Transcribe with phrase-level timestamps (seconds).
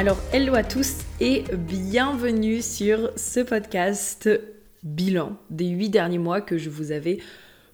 [0.00, 4.30] Alors, hello à tous et bienvenue sur ce podcast
[4.82, 7.18] bilan des huit derniers mois que je vous avais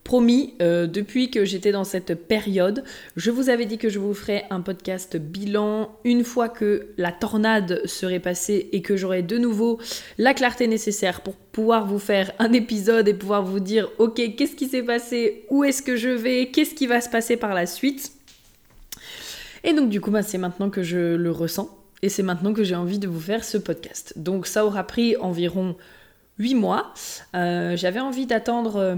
[0.02, 2.82] promis euh, depuis que j'étais dans cette période.
[3.14, 7.12] Je vous avais dit que je vous ferais un podcast bilan une fois que la
[7.12, 9.78] tornade serait passée et que j'aurais de nouveau
[10.18, 14.56] la clarté nécessaire pour pouvoir vous faire un épisode et pouvoir vous dire ok qu'est-ce
[14.56, 17.66] qui s'est passé, où est-ce que je vais, qu'est-ce qui va se passer par la
[17.66, 18.10] suite?
[19.62, 22.64] Et donc du coup bah, c'est maintenant que je le ressens et c'est maintenant que
[22.64, 24.14] j'ai envie de vous faire ce podcast.
[24.16, 25.76] Donc ça aura pris environ
[26.38, 26.92] 8 mois.
[27.34, 28.76] Euh, j'avais envie d'attendre...
[28.76, 28.94] Euh,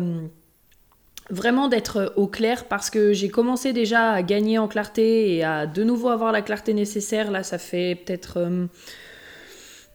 [1.30, 5.66] vraiment d'être au clair parce que j'ai commencé déjà à gagner en clarté et à
[5.66, 7.30] de nouveau avoir la clarté nécessaire.
[7.30, 8.66] Là, ça fait peut-être euh,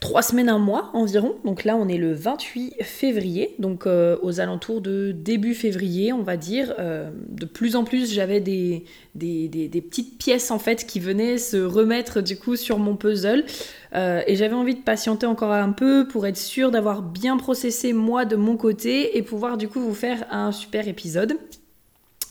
[0.03, 1.37] trois semaines, un mois environ.
[1.45, 6.23] Donc là, on est le 28 février, donc euh, aux alentours de début février, on
[6.23, 6.73] va dire.
[6.77, 8.83] Euh, de plus en plus, j'avais des
[9.15, 13.45] petites pièces en fait qui venaient se remettre du coup sur mon puzzle.
[13.93, 18.25] et j'avais envie de patienter encore un peu pour être sûr d'avoir bien processé moi
[18.25, 21.37] de mon côté et pouvoir du coup vous faire un super épisode.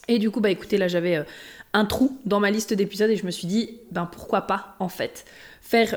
[0.09, 1.25] Et du coup, bah écoutez, là j'avais
[1.73, 4.91] un trou dans ma liste d'épisodes et je me suis dit, ben pourquoi pas en
[4.91, 5.25] fait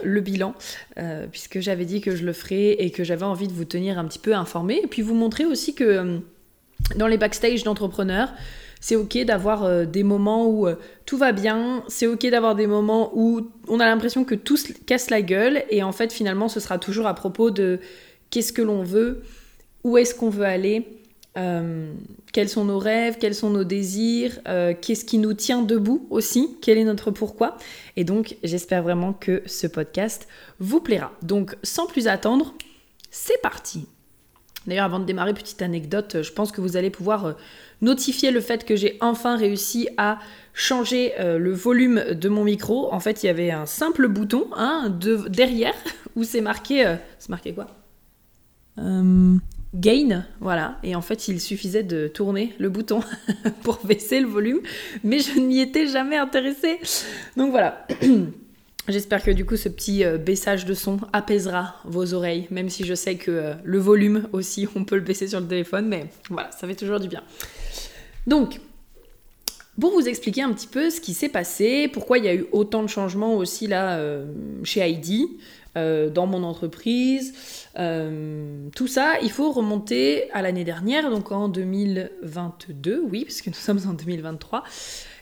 [0.04, 0.54] le bilan,
[0.98, 4.00] euh, puisque j'avais dit que je le ferais et que j'avais envie de vous tenir
[4.00, 6.18] un petit peu informé, et puis vous montrer aussi que euh,
[6.96, 8.34] dans les backstage d'entrepreneurs,
[8.82, 10.68] c'est ok d'avoir euh, des moments où
[11.06, 14.72] tout va bien, c'est ok d'avoir des moments où on a l'impression que tout se
[14.74, 17.80] casse la gueule, et en fait finalement ce sera toujours à propos de
[18.30, 19.24] qu'est-ce que l'on veut,
[19.84, 20.88] où est-ce qu'on veut aller,
[21.38, 21.94] euh,
[22.32, 26.58] quels sont nos rêves, quels sont nos désirs, euh, qu'est-ce qui nous tient debout aussi,
[26.62, 27.58] quel est notre pourquoi.
[27.98, 30.28] Et donc j'espère vraiment que ce podcast
[30.60, 31.12] vous plaira.
[31.22, 32.54] Donc sans plus attendre,
[33.12, 33.86] c'est parti.
[34.66, 37.34] D'ailleurs avant de démarrer, petite anecdote, je pense que vous allez pouvoir euh,
[37.82, 40.20] notifier le fait que j'ai enfin réussi à
[40.54, 42.92] changer le volume de mon micro.
[42.94, 45.76] En fait il y avait un simple bouton hein, de, derrière
[46.16, 46.96] où c'est marqué...
[47.20, 47.68] c'est marqué quoi?
[49.74, 50.78] Gain, voilà.
[50.84, 53.02] Et en fait, il suffisait de tourner le bouton
[53.64, 54.62] pour baisser le volume,
[55.04, 56.80] mais je ne m'y étais jamais intéressée.
[57.36, 57.88] Donc voilà.
[58.88, 62.86] J'espère que du coup ce petit euh, baissage de son apaisera vos oreilles, même si
[62.86, 66.06] je sais que euh, le volume aussi, on peut le baisser sur le téléphone, mais
[66.30, 67.24] voilà, ça fait toujours du bien.
[68.28, 68.60] Donc,
[69.80, 72.46] pour vous expliquer un petit peu ce qui s'est passé, pourquoi il y a eu
[72.52, 74.26] autant de changements aussi là euh,
[74.64, 75.38] chez Heidi,
[75.76, 77.34] dans mon entreprise,
[77.78, 83.50] euh, tout ça, il faut remonter à l'année dernière, donc en 2022, oui, parce que
[83.50, 84.64] nous sommes en 2023.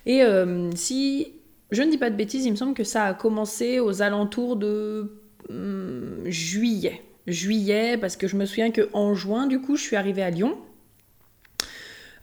[0.06, 1.34] Et euh, si
[1.72, 4.56] je ne dis pas de bêtises, il me semble que ça a commencé aux alentours
[4.56, 5.12] de
[5.50, 7.02] hum, juillet.
[7.26, 10.58] Juillet, parce que je me souviens qu'en juin, du coup, je suis arrivée à Lyon.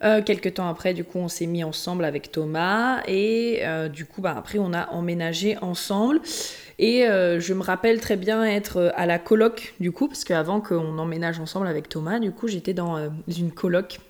[0.03, 3.63] Euh, quelques temps après, du coup, on s'est mis ensemble avec Thomas et
[3.93, 6.21] du coup, bah, après, on a emménagé ensemble.
[6.81, 10.25] Et euh, je me rappelle très bien être euh, à la coloc, du coup, parce
[10.25, 14.01] qu'avant qu'on emménage ensemble avec Thomas, du coup, j'étais dans euh, une coloc.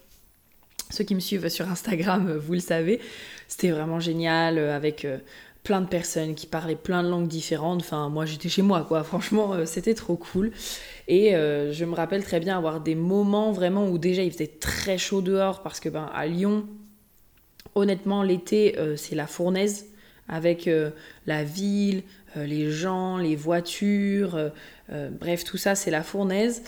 [0.89, 3.01] Ceux qui me suivent sur Instagram, vous le savez.
[3.49, 5.05] C'était vraiment génial, avec
[5.63, 7.81] plein de personnes qui parlaient plein de langues différentes.
[7.81, 9.05] Enfin, moi, j'étais chez moi, quoi.
[9.05, 10.53] Franchement, c'était trop cool.
[11.09, 14.97] Et je me rappelle très bien avoir des moments vraiment où déjà il faisait très
[14.99, 16.67] chaud dehors, parce que, ben, à Lyon,
[17.75, 19.87] honnêtement, l'été, c'est la fournaise
[20.29, 20.71] avec
[21.27, 22.05] la ville,
[22.37, 24.49] euh, les gens, les voitures, euh,
[24.93, 26.63] euh, bref, tout ça, c'est la fournaise.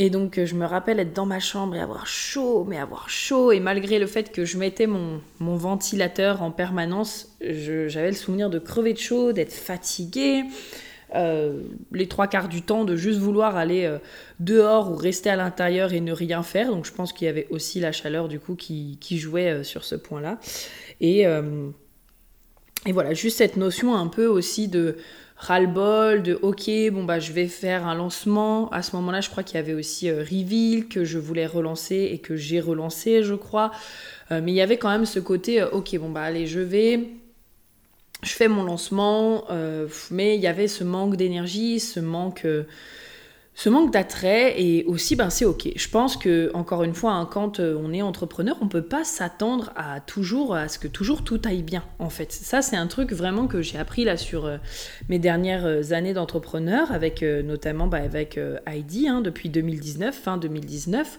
[0.00, 3.50] Et donc, je me rappelle être dans ma chambre et avoir chaud, mais avoir chaud.
[3.50, 8.60] Et malgré le fait que je mettais mon, ventilateur en permanence, j'avais le souvenir de
[8.60, 10.44] crever de chaud, d'être fatiguée.
[11.14, 13.92] les trois quarts du temps de juste vouloir aller
[14.38, 16.70] dehors ou rester à l'intérieur et ne rien faire.
[16.70, 19.82] Donc je pense qu'il y avait aussi la chaleur du coup qui, qui jouait sur
[19.82, 20.38] ce point-là.
[21.00, 21.26] Et
[22.86, 24.96] et voilà, juste cette notion un peu aussi de
[25.38, 28.68] ras-le-bol, de ok, bon bah je vais faire un lancement.
[28.70, 32.10] À ce moment-là, je crois qu'il y avait aussi euh, Reveal que je voulais relancer
[32.12, 33.70] et que j'ai relancé, je crois.
[34.30, 36.60] Euh, mais il y avait quand même ce côté euh, ok, bon bah allez, je
[36.60, 37.08] vais.
[38.22, 39.44] Je fais mon lancement,
[40.10, 42.48] mais il y avait ce manque d'énergie, ce manque
[43.58, 45.70] ce manque d'attrait et aussi ben c'est ok.
[45.74, 49.02] Je pense que encore une fois hein, quand euh, on est entrepreneur, on peut pas
[49.02, 52.30] s'attendre à toujours à ce que toujours tout aille bien en fait.
[52.30, 54.58] Ça c'est un truc vraiment que j'ai appris là sur euh,
[55.08, 61.18] mes dernières euh, années d'entrepreneur avec notamment bah, avec Heidi hein, depuis 2019 fin 2019.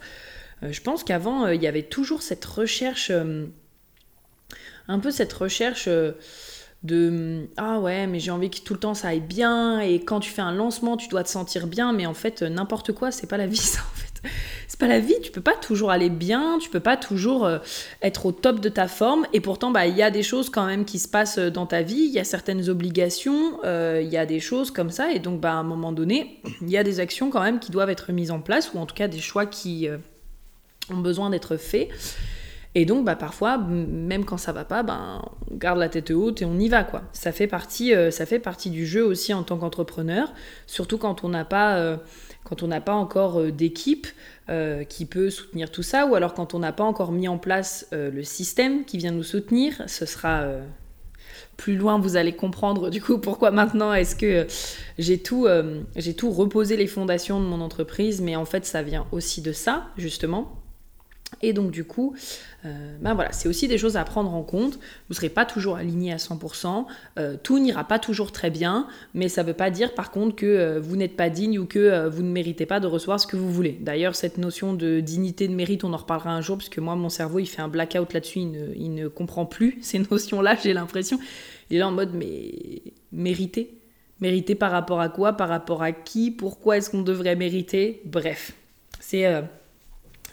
[0.62, 3.12] je pense qu'avant il y avait toujours cette recherche
[4.88, 5.90] un peu cette recherche
[6.84, 10.22] de ah ouais mais j'ai envie que tout le temps ça aille bien et quand
[10.22, 13.28] tu fais un lancement tu dois te sentir bien mais en fait n'importe quoi c'est
[13.28, 14.30] pas la vie ça en fait.
[14.68, 17.60] C'est pas la vie tu peux pas toujours aller bien tu peux pas toujours euh,
[18.02, 20.66] être au top de ta forme et pourtant bah il y a des choses quand
[20.66, 24.18] même qui se passent dans ta vie il y a certaines obligations euh, il y
[24.18, 26.84] a des choses comme ça et donc bah à un moment donné il y a
[26.84, 29.20] des actions quand même qui doivent être mises en place ou en tout cas des
[29.20, 29.98] choix qui euh,
[30.90, 31.90] ont besoin d'être faits
[32.76, 36.44] et donc, bah, parfois, même quand ça va pas, ben, on garde la tête haute
[36.44, 37.02] et on y va, quoi.
[37.14, 40.32] Ça fait partie, euh, ça fait partie du jeu aussi en tant qu'entrepreneur,
[40.68, 41.98] surtout quand on n'a pas, euh,
[42.44, 44.08] quand on n'a pas encore euh, d'équipe
[44.90, 47.88] qui peut soutenir tout ça, ou alors quand on n'a pas encore mis en place
[47.92, 49.84] le système qui vient nous soutenir.
[49.86, 50.44] Ce sera
[51.56, 54.48] plus loin, vous allez comprendre du coup pourquoi maintenant est-ce que
[54.98, 55.48] j'ai tout,
[55.96, 59.52] j'ai tout reposé les fondations de mon entreprise, mais en fait ça vient aussi de
[59.52, 60.59] ça justement.
[61.42, 62.16] Et donc du coup,
[62.66, 64.74] euh, ben voilà, c'est aussi des choses à prendre en compte.
[64.74, 66.86] Vous ne serez pas toujours aligné à 100%,
[67.18, 70.36] euh, tout n'ira pas toujours très bien, mais ça ne veut pas dire par contre
[70.36, 73.28] que euh, vous n'êtes pas digne ou que vous ne méritez pas de recevoir ce
[73.28, 73.78] que vous voulez.
[73.80, 76.96] D'ailleurs, cette notion de dignité, de mérite, on en reparlera un jour, parce que moi,
[76.96, 81.20] mon cerveau, il fait un blackout là-dessus, il ne, comprend plus ces notions-là, j'ai l'impression.
[81.70, 83.76] Il est là en mode, mais mériter
[84.22, 85.34] Mériter par rapport à quoi?
[85.34, 86.30] Par rapport à qui?
[86.30, 88.02] Pourquoi est-ce qu'on devrait mériter?
[88.04, 88.52] Bref,
[89.00, 89.26] c'est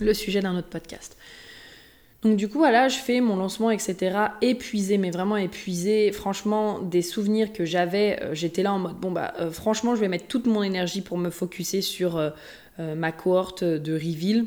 [0.01, 1.17] le sujet d'un autre podcast.
[2.23, 4.17] Donc du coup, voilà, je fais mon lancement, etc.
[4.41, 6.11] Épuisé, mais vraiment épuisé.
[6.11, 10.01] Franchement, des souvenirs que j'avais, euh, j'étais là en mode, bon bah euh, franchement, je
[10.01, 12.31] vais mettre toute mon énergie pour me focuser sur euh,
[12.79, 14.47] ma cohorte de reveal.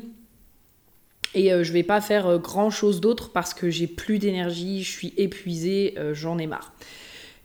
[1.32, 5.14] Et je vais pas faire grand chose d'autre parce que j'ai plus d'énergie, je suis
[5.16, 6.72] épuisée, j'en ai marre.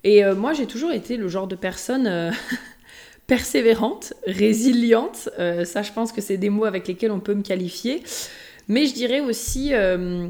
[0.04, 2.34] Et moi, j'ai toujours été le genre de personne
[3.28, 5.30] persévérante, résiliente.
[5.40, 8.04] Euh, ça, je pense que c'est des mots avec lesquels on peut me qualifier.
[8.68, 10.28] Mais je dirais aussi, euh,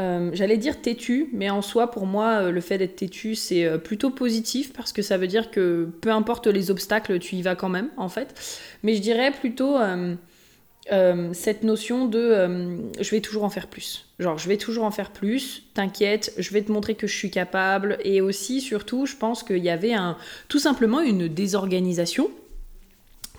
[0.00, 4.10] euh, j'allais dire têtu, mais en soi, pour moi, le fait d'être têtu, c'est plutôt
[4.10, 7.68] positif parce que ça veut dire que peu importe les obstacles, tu y vas quand
[7.68, 8.34] même, en fait.
[8.82, 9.76] Mais je dirais plutôt
[10.92, 14.06] euh, cette notion de euh, je vais toujours en faire plus.
[14.18, 17.30] Genre, je vais toujours en faire plus, t'inquiète, je vais te montrer que je suis
[17.30, 17.98] capable.
[18.04, 20.16] Et aussi, surtout, je pense qu'il y avait un,
[20.48, 22.30] tout simplement une désorganisation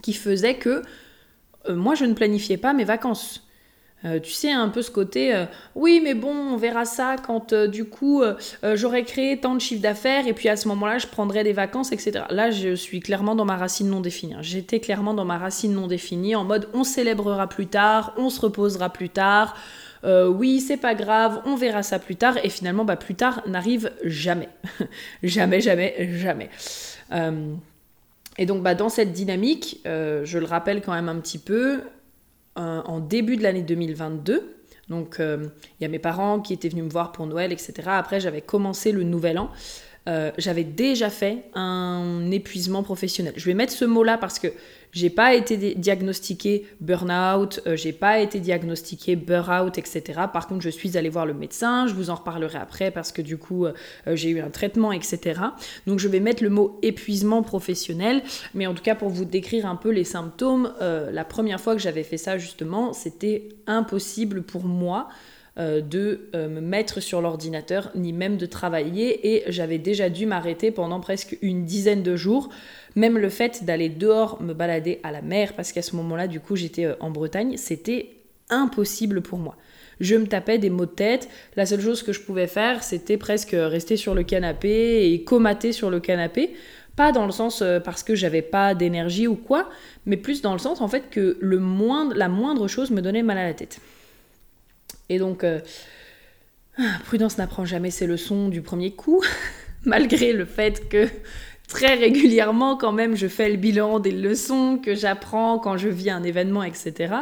[0.01, 0.81] qui faisait que
[1.69, 3.47] euh, moi, je ne planifiais pas mes vacances.
[4.03, 5.45] Euh, tu sais, un peu ce côté, euh,
[5.75, 8.23] oui, mais bon, on verra ça quand euh, du coup
[8.73, 11.91] j'aurai créé tant de chiffre d'affaires et puis à ce moment-là, je prendrai des vacances,
[11.91, 12.25] etc.
[12.29, 14.33] Là, je suis clairement dans ma racine non définie.
[14.33, 14.41] Hein.
[14.41, 18.41] J'étais clairement dans ma racine non définie en mode on célébrera plus tard, on se
[18.41, 19.55] reposera plus tard.
[20.03, 22.37] oui, c'est pas grave, on verra ça plus tard.
[22.43, 24.49] Et finalement, bah, plus tard n'arrive jamais.
[25.23, 26.49] jamais, jamais, jamais.
[28.37, 31.81] et donc, bah, dans cette dynamique, je le rappelle quand même un petit peu,
[32.55, 34.61] en début de l'année 2022.
[34.91, 35.47] Donc euh,
[35.79, 37.73] il y a mes parents qui étaient venus me voir pour Noël, etc.
[37.87, 39.49] Après j'avais commencé le nouvel an.
[40.07, 43.33] Euh, j'avais déjà fait un épuisement professionnel.
[43.37, 44.47] Je vais mettre ce mot-là parce que
[44.93, 50.21] j'ai pas été diagnostiqué burn-out, euh, j'ai pas été diagnostiqué burn-out, etc.
[50.33, 53.21] Par contre, je suis allée voir le médecin, je vous en reparlerai après parce que
[53.21, 53.73] du coup, euh,
[54.07, 55.39] j'ai eu un traitement, etc.
[55.85, 58.23] Donc, je vais mettre le mot épuisement professionnel,
[58.55, 61.81] mais en tout cas, pour vous décrire un peu les symptômes, la première fois que
[61.81, 65.09] j'avais fait ça, justement, c'était impossible pour moi
[65.57, 71.01] de me mettre sur l'ordinateur ni même de travailler et j'avais déjà dû m'arrêter pendant
[71.01, 72.49] presque une dizaine de jours
[72.95, 76.39] même le fait d'aller dehors me balader à la mer, parce qu'à ce moment-là, du
[76.39, 78.09] coup, j'étais euh, en Bretagne, c'était
[78.49, 79.55] impossible pour moi.
[79.99, 81.29] Je me tapais des maux de tête.
[81.55, 85.71] La seule chose que je pouvais faire, c'était presque rester sur le canapé et comater
[85.71, 86.53] sur le canapé.
[86.95, 89.69] Pas dans le sens euh, parce que j'avais pas d'énergie ou quoi,
[90.05, 91.61] mais plus dans le sens en fait que le
[92.15, 93.79] la moindre chose me donnait mal à la tête.
[95.11, 95.59] Et donc, euh,
[96.77, 99.21] ah, prudence n'apprend jamais ses leçons du premier coup,
[99.85, 101.09] malgré le fait que
[101.67, 106.11] très régulièrement quand même, je fais le bilan des leçons que j'apprends quand je vis
[106.11, 107.13] un événement, etc.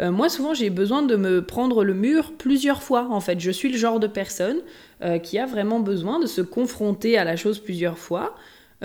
[0.00, 3.08] Euh, moi, souvent, j'ai besoin de me prendre le mur plusieurs fois.
[3.10, 4.58] En fait, je suis le genre de personne
[5.02, 8.36] euh, qui a vraiment besoin de se confronter à la chose plusieurs fois,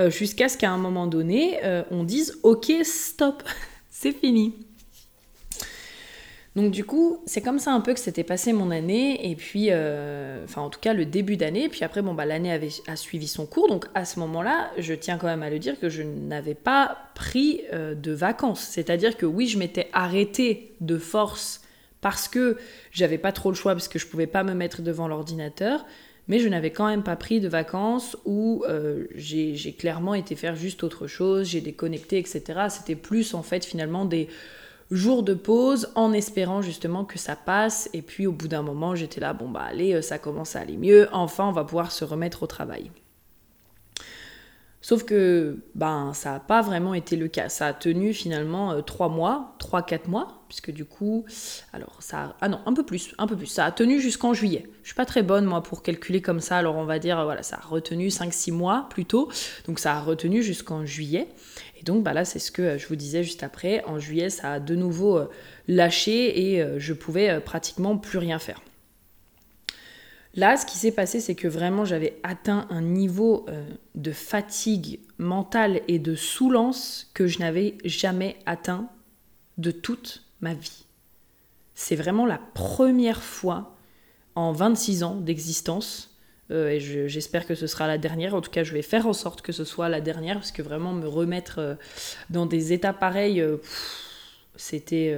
[0.07, 1.59] jusqu'à ce qu'à un moment donné,
[1.91, 3.43] on dise OK, stop,
[3.91, 4.55] c'est fini.
[6.55, 9.67] Donc du coup, c'est comme ça un peu que s'était passé mon année, et puis,
[9.69, 12.97] euh, enfin en tout cas le début d'année, puis après, bon, bah, l'année avait, a
[12.97, 15.87] suivi son cours, donc à ce moment-là, je tiens quand même à le dire que
[15.87, 18.67] je n'avais pas pris euh, de vacances.
[18.69, 21.61] C'est-à-dire que oui, je m'étais arrêtée de force
[22.01, 22.57] parce que
[22.91, 25.85] j'avais pas trop le choix, parce que je pouvais pas me mettre devant l'ordinateur,
[26.27, 30.57] mais je n'avais quand même pas pris de vacances où euh, j'ai clairement été faire
[30.57, 32.41] juste autre chose, j'ai déconnecté, etc.
[32.69, 34.27] C'était plus en fait finalement des
[34.91, 37.89] jours de pause en espérant justement que ça passe.
[37.93, 40.59] Et puis au bout d'un moment, j'étais là, bon bah allez, euh, ça commence à
[40.59, 42.91] aller mieux, enfin on va pouvoir se remettre au travail.
[44.81, 47.49] Sauf que ben ça n'a pas vraiment été le cas.
[47.49, 51.23] Ça a tenu finalement 3 euh, mois, 3-4 mois, puisque du coup,
[51.71, 53.45] alors ça, ah non, un peu plus, un peu plus.
[53.45, 54.67] Ça a tenu jusqu'en juillet.
[54.81, 57.43] Je suis pas très bonne moi pour calculer comme ça, alors on va dire voilà,
[57.43, 59.29] ça a retenu 5-6 mois plutôt.
[59.67, 61.27] Donc ça a retenu jusqu'en juillet.
[61.79, 63.83] Et donc bah là, c'est ce que euh, je vous disais juste après.
[63.85, 65.29] En juillet, ça a de nouveau euh,
[65.67, 68.61] lâché et je pouvais pratiquement plus rien faire.
[70.33, 73.45] Là, ce qui s'est passé, c'est que vraiment j'avais atteint un niveau
[73.95, 78.89] de fatigue mentale et de soulance que je n'avais jamais atteint
[79.57, 80.85] de toute ma vie.
[81.75, 83.75] C'est vraiment la première fois
[84.35, 86.11] en 26 ans d'existence
[86.51, 88.35] euh, et j'espère que ce sera la dernière.
[88.35, 90.61] En tout cas, je vais faire en sorte que ce soit la dernière, parce que
[90.61, 91.75] vraiment me remettre euh,
[92.29, 93.57] dans des états pareils, euh,
[94.55, 95.15] c'était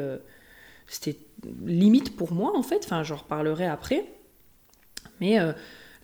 [1.66, 2.82] limite pour moi en fait.
[2.86, 4.06] Enfin, j'en reparlerai après.
[5.24, 5.40] Mais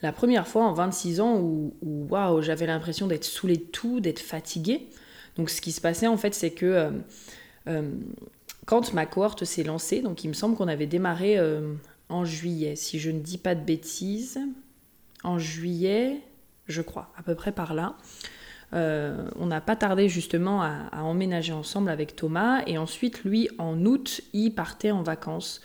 [0.02, 4.20] la première fois en 26 ans où, waouh, j'avais l'impression d'être saoulée de tout, d'être
[4.20, 4.88] fatiguée.
[5.36, 6.90] Donc, ce qui se passait en fait, c'est que
[8.66, 11.38] quand ma cohorte s'est lancée, donc il me semble qu'on avait démarré
[12.08, 14.40] en juillet, si je ne dis pas de bêtises
[15.24, 16.22] en juillet,
[16.68, 17.98] je crois, à peu près par là.
[18.74, 23.84] Euh, on n'a pas tardé justement à, emménager ensemble avec Thomas et ensuite lui en
[23.86, 25.62] août il partait en vacances.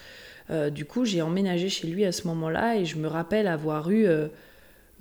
[0.51, 3.91] Euh, du coup j'ai emménagé chez lui à ce moment-là et je me rappelle avoir
[3.91, 4.29] eu, euh,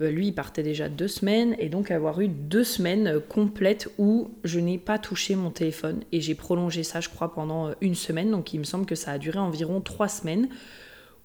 [0.00, 4.58] lui il partait déjà deux semaines et donc avoir eu deux semaines complètes où je
[4.58, 8.54] n'ai pas touché mon téléphone et j'ai prolongé ça je crois pendant une semaine donc
[8.54, 10.48] il me semble que ça a duré environ trois semaines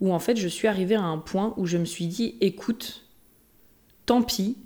[0.02, 3.06] où en fait je suis arrivée à un point où je me suis dit écoute
[4.10, 4.58] tant pis,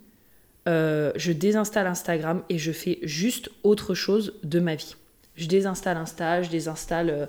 [0.69, 4.95] euh, je désinstalle Instagram et je fais juste autre chose de ma vie.
[5.35, 7.27] Je désinstalle Insta, je désinstalle...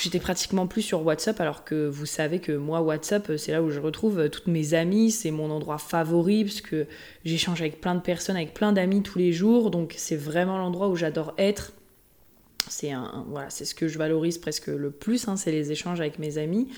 [0.00, 3.70] J'étais pratiquement plus sur WhatsApp alors que vous savez que moi WhatsApp c'est là où
[3.70, 6.86] je retrouve euh, toutes mes amies, c'est mon endroit favori parce que
[7.24, 10.88] j'échange avec plein de personnes, avec plein d'amis tous les jours, donc c'est vraiment l'endroit
[10.88, 11.72] où j'adore être.
[12.68, 16.00] C'est un, voilà, c'est ce que je valorise presque le plus, hein, c'est les échanges
[16.00, 16.68] avec mes amis.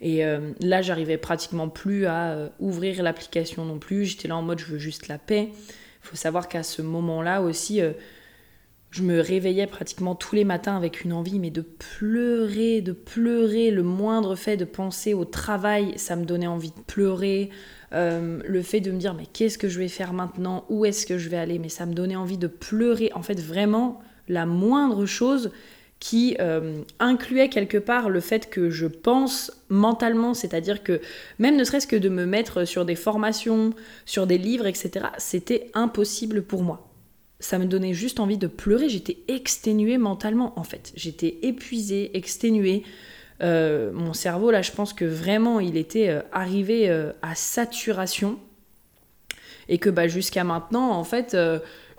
[0.00, 4.06] Et euh, là, j'arrivais pratiquement plus à euh, ouvrir l'application non plus.
[4.06, 5.50] J'étais là en mode je veux juste la paix.
[5.52, 7.80] Il faut savoir qu'à ce moment-là aussi,
[8.90, 13.70] je me réveillais pratiquement tous les matins avec une envie, mais de pleurer, de pleurer.
[13.70, 17.50] Le moindre fait de penser au travail, ça me donnait envie de pleurer.
[17.92, 20.64] le fait de me dire mais qu'est-ce que je vais faire maintenant?
[20.68, 21.58] Où est-ce que je vais aller?
[21.58, 23.12] Mais ça me donnait envie de pleurer.
[23.14, 25.50] En fait, vraiment, la moindre chose,
[26.00, 31.00] qui euh, incluait quelque part le fait que je pense mentalement, c'est-à-dire que
[31.38, 33.74] même ne serait-ce que de me mettre sur des formations,
[34.06, 36.89] sur des livres, etc., c'était impossible pour moi.
[37.40, 40.92] Ça me donnait juste envie de pleurer, j'étais exténuée mentalement en fait.
[40.94, 42.84] J'étais épuisée, exténuée.
[43.42, 46.90] Euh, mon cerveau, là, je pense que vraiment, il était euh, arrivé
[47.22, 48.38] à saturation.
[49.68, 51.36] Et que bah, jusqu'à maintenant, en fait,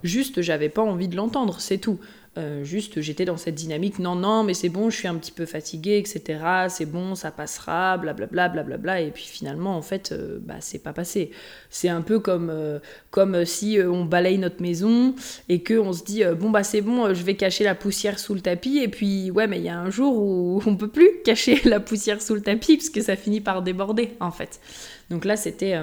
[0.03, 1.99] juste, j'avais pas envie de l'entendre, c'est tout.
[2.37, 5.33] Euh, juste, j'étais dans cette dynamique, non, non, mais c'est bon, je suis un petit
[5.33, 6.39] peu fatiguée, etc.
[6.69, 9.01] C'est bon, ça passera, blablabla, blablabla.
[9.01, 11.31] Et puis finalement, en fait, euh, bah, c'est pas passé.
[11.69, 15.13] C'est un peu comme, euh, comme si on balaye notre maison
[15.49, 18.41] et qu'on se dit, bon, bah c'est bon, je vais cacher la poussière sous le
[18.41, 18.77] tapis.
[18.77, 21.81] Et puis, ouais, mais il y a un jour où on peut plus cacher la
[21.81, 24.61] poussière sous le tapis parce que ça finit par déborder, en fait.
[25.09, 25.77] Donc là, c'était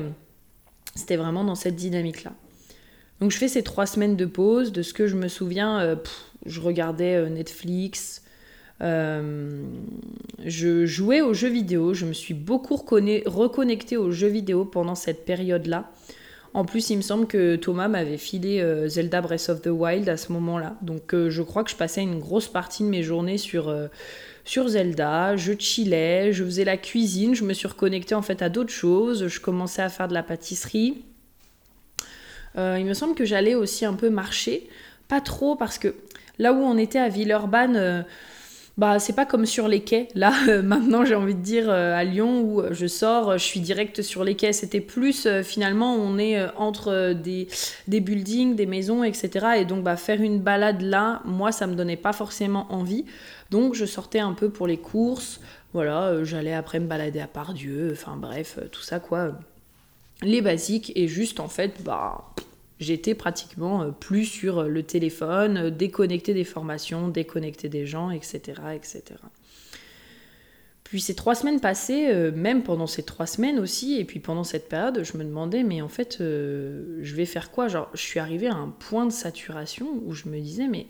[0.95, 2.33] c'était vraiment dans cette dynamique-là.
[3.21, 4.73] Donc je fais ces trois semaines de pause.
[4.73, 5.99] De ce que je me souviens,
[6.49, 8.23] je regardais euh, Netflix,
[8.81, 9.62] euh,
[10.45, 15.25] je jouais aux jeux vidéo, je me suis beaucoup reconnectée aux jeux vidéo pendant cette
[15.25, 15.90] période-là.
[16.55, 20.09] En plus, il me semble que Thomas m'avait filé euh, Zelda Breath of the Wild
[20.09, 20.76] à ce moment-là.
[20.81, 23.75] Donc je crois que je passais une grosse partie de mes journées sur,
[24.45, 28.49] sur Zelda, je chillais, je faisais la cuisine, je me suis reconnectée en fait à
[28.49, 31.05] d'autres choses, je commençais à faire de la pâtisserie.
[32.57, 34.69] il me semble que j'allais aussi un peu marcher,
[35.09, 35.95] pas trop parce que
[36.38, 38.02] Là où on était à Villeurbanne, euh,
[38.76, 40.09] bah, c'est pas comme sur les quais.
[40.14, 43.61] Là, euh, maintenant, j'ai envie de dire euh, à Lyon où je sors, je suis
[43.61, 44.52] direct sur les quais.
[44.52, 47.49] C'était plus, finalement, on est entre des,
[48.00, 49.47] buildings, des maisons, etc.
[49.59, 53.04] Et donc, bah, faire une balade là, moi, ça me donnait pas forcément envie.
[53.50, 55.40] Donc, je sortais un peu pour les courses.
[55.73, 57.90] Voilà, j'allais après me balader à Pardieu.
[57.92, 59.33] Enfin, bref, tout ça, quoi.
[60.23, 60.92] Les basiques.
[60.95, 62.25] Et juste, en fait, bah
[62.80, 68.11] j'étais pratiquement euh, plus sur euh, le téléphone, euh, déconnecté des formations, déconnecté des gens,
[68.11, 68.61] etc.
[68.75, 69.02] etc.
[70.85, 74.70] Puis ces trois semaines passées, même pendant ces trois semaines aussi, et puis pendant cette
[74.70, 77.68] période, je me demandais, mais en fait, je vais faire quoi?
[77.68, 80.87] Genre, je suis arrivée à un point de saturation où je me disais, mais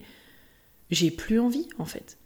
[0.92, 2.17] j'ai plus envie, en fait.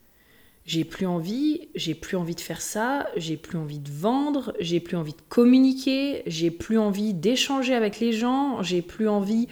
[0.65, 4.79] J'ai plus envie, j'ai plus envie de faire ça, j'ai plus envie de vendre, j'ai
[4.79, 9.49] plus envie de communiquer, j'ai plus envie d'échanger avec les gens, j'ai plus envie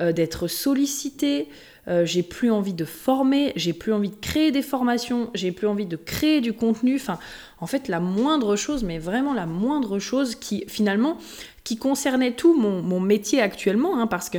[0.00, 1.48] euh, d'être sollicité,
[1.86, 5.66] euh, j'ai plus envie de former, j'ai plus envie de créer des formations, j'ai plus
[5.66, 6.96] envie de créer du contenu.
[6.96, 7.18] Enfin,
[7.60, 11.18] en fait, la moindre chose, mais vraiment la moindre chose qui finalement
[11.62, 14.38] qui concernait tout mon, métier actuellement, hein, parce que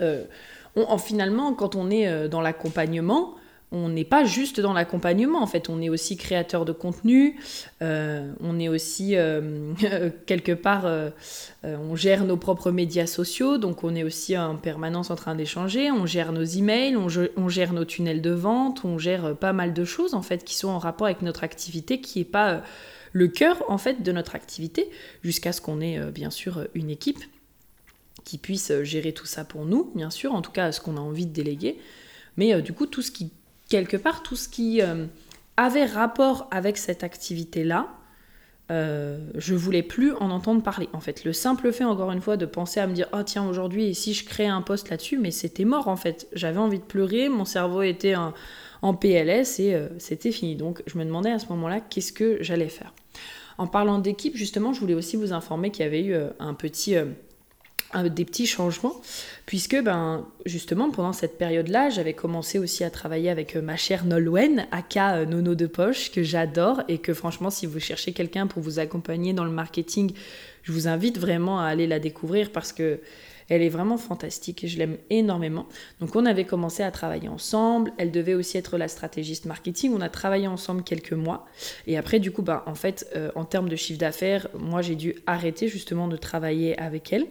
[0.00, 0.24] euh,
[0.74, 3.36] en, finalement, quand on est dans l'accompagnement,
[3.72, 7.40] on n'est pas juste dans l'accompagnement, en fait, on est aussi créateur de contenu,
[7.80, 9.72] euh, on est aussi euh,
[10.26, 11.10] quelque part, euh,
[11.64, 15.90] on gère nos propres médias sociaux, donc on est aussi en permanence en train d'échanger,
[15.90, 19.72] on gère nos emails, on, on, gère nos tunnels de vente, on gère pas mal
[19.72, 22.62] de choses en fait qui sont en rapport avec notre activité, qui n'est pas
[23.12, 24.90] le cœur en fait de notre activité,
[25.22, 27.20] jusqu'à ce qu'on ait bien sûr une équipe
[28.24, 31.00] qui puisse gérer tout ça pour nous, bien sûr, en tout cas ce qu'on a
[31.00, 31.78] envie de déléguer.
[32.36, 33.30] Mais du coup, tout ce qui
[33.72, 35.06] quelque part, tout ce qui euh,
[35.56, 37.88] avait rapport avec cette activité-là,
[38.70, 40.90] euh, je voulais plus en entendre parler.
[40.92, 43.48] En fait, le simple fait, encore une fois, de penser à me dire, oh tiens,
[43.48, 46.28] aujourd'hui, si je crée un poste là-dessus, mais c'était mort en fait.
[46.34, 50.54] J'avais envie de pleurer, mon cerveau était en, PLS et euh, c'était fini.
[50.54, 52.92] Donc, je me demandais à ce moment-là, qu'est-ce que j'allais faire?
[53.56, 56.96] En parlant d'équipe, justement, je voulais aussi vous informer qu'il y avait eu un petit
[58.10, 59.00] des petits changements,
[59.46, 64.04] puisque ben, justement pendant cette période-là, j'avais commencé aussi à travailler avec euh, ma chère
[64.04, 68.46] Nolwenn, aka euh, Nono de Poche, que j'adore et que franchement, si vous cherchez quelqu'un
[68.46, 70.12] pour vous accompagner dans le marketing,
[70.62, 73.00] je vous invite vraiment à aller la découvrir parce que
[73.48, 75.66] elle est vraiment fantastique et je l'aime énormément.
[76.00, 77.92] Donc on avait commencé à travailler ensemble.
[77.98, 79.92] Elle devait aussi être la stratégiste marketing.
[79.94, 81.46] On a travaillé ensemble quelques mois.
[81.86, 84.96] Et après, du coup, bah, en fait, euh, en termes de chiffre d'affaires, moi j'ai
[84.96, 87.26] dû arrêter justement de travailler avec elle.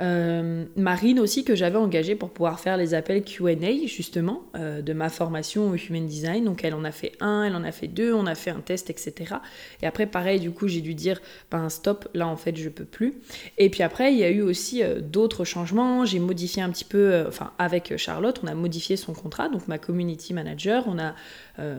[0.00, 4.92] Euh, Marine aussi que j'avais engagée pour pouvoir faire les appels Q&A justement euh, de
[4.92, 6.44] ma formation au Human Design.
[6.44, 8.60] Donc elle en a fait un, elle en a fait deux, on a fait un
[8.60, 9.36] test, etc.
[9.82, 12.84] Et après pareil, du coup j'ai dû dire ben stop, là en fait je peux
[12.84, 13.14] plus.
[13.58, 16.04] Et puis après il y a eu aussi euh, d'autres changements.
[16.04, 19.78] J'ai modifié un petit peu, enfin avec Charlotte, on a modifié son contrat, donc ma
[19.78, 21.14] community manager, on a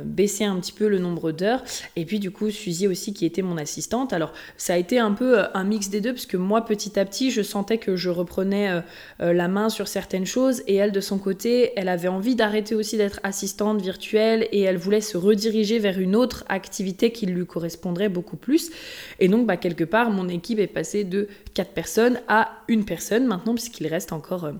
[0.05, 1.61] baissé un petit peu le nombre d'heures.
[1.97, 4.13] Et puis du coup Suzy aussi qui était mon assistante.
[4.13, 7.03] Alors ça a été un peu un mix des deux parce que moi petit à
[7.03, 8.81] petit je sentais que je je reprenais euh,
[9.21, 12.75] euh, la main sur certaines choses et elle de son côté, elle avait envie d'arrêter
[12.75, 17.45] aussi d'être assistante virtuelle et elle voulait se rediriger vers une autre activité qui lui
[17.45, 18.71] correspondrait beaucoup plus.
[19.19, 23.25] Et donc bah, quelque part, mon équipe est passée de 4 personnes à une personne
[23.25, 24.51] maintenant puisqu'il reste encore...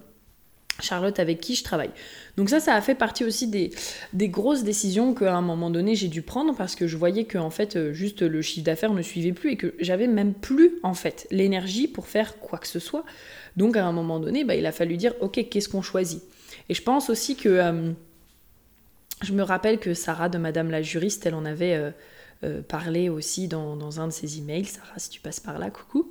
[0.81, 1.91] Charlotte avec qui je travaille.
[2.37, 3.71] Donc ça, ça a fait partie aussi des,
[4.13, 7.37] des grosses décisions qu'à un moment donné j'ai dû prendre parce que je voyais que
[7.37, 10.75] en fait euh, juste le chiffre d'affaires ne suivait plus et que j'avais même plus
[10.83, 13.05] en fait l'énergie pour faire quoi que ce soit.
[13.55, 16.21] Donc à un moment donné, bah, il a fallu dire ok qu'est-ce qu'on choisit?
[16.67, 17.91] Et je pense aussi que euh,
[19.21, 21.91] je me rappelle que Sarah de Madame la juriste, elle en avait euh,
[22.67, 24.65] parlé aussi dans, un de ses emails.
[24.65, 26.09] Sarah, si tu passes par là, coucou.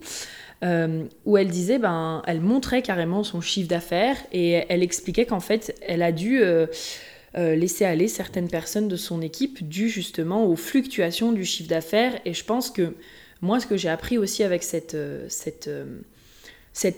[0.65, 5.41] Euh, où elle disait, ben, elle montrait carrément son chiffre d'affaires et elle expliquait qu'en
[5.41, 6.67] fait, elle a dû euh,
[7.37, 12.19] euh, laisser aller certaines personnes de son équipe dû justement aux fluctuations du chiffre d'affaires.
[12.25, 12.95] Et je pense que
[13.43, 14.97] moi, ce que j'ai appris aussi avec cette,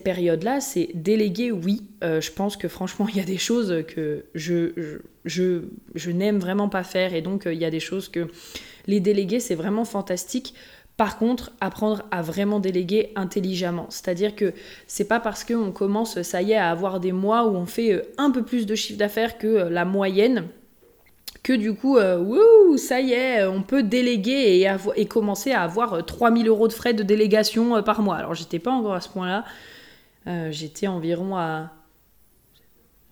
[0.05, 1.83] période-là, c'est déléguer, oui.
[2.03, 5.63] je pense que franchement, il y a des choses que je, je,
[5.97, 8.29] je n'aime vraiment pas faire et donc il y a des choses que
[8.87, 10.55] les déléguer, c'est vraiment fantastique
[10.97, 13.87] par contre, apprendre à vraiment déléguer intelligemment.
[13.91, 14.55] C'est-à-dire que
[14.87, 17.93] c'est pas parce qu'on commence, ça y est, à avoir des mois où on fait
[17.93, 20.49] euh, un peu plus de chiffre d'affaires que euh, la moyenne
[21.43, 26.49] que du coup, euh, ça y est, on peut déléguer et, commencer à avoir 3000
[26.49, 28.17] euros de frais de délégation par mois.
[28.17, 29.45] Alors, j'étais pas encore à ce point-là.
[30.51, 31.71] j'étais environ à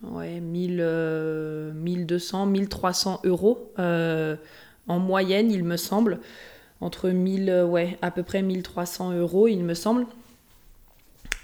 [0.02, 3.72] ouais, 1000, 1200, 1300 euros
[4.88, 6.20] en moyenne, il me semble
[6.80, 10.06] entre 1000, euh, ouais, à peu près 1300 euros, il me semble.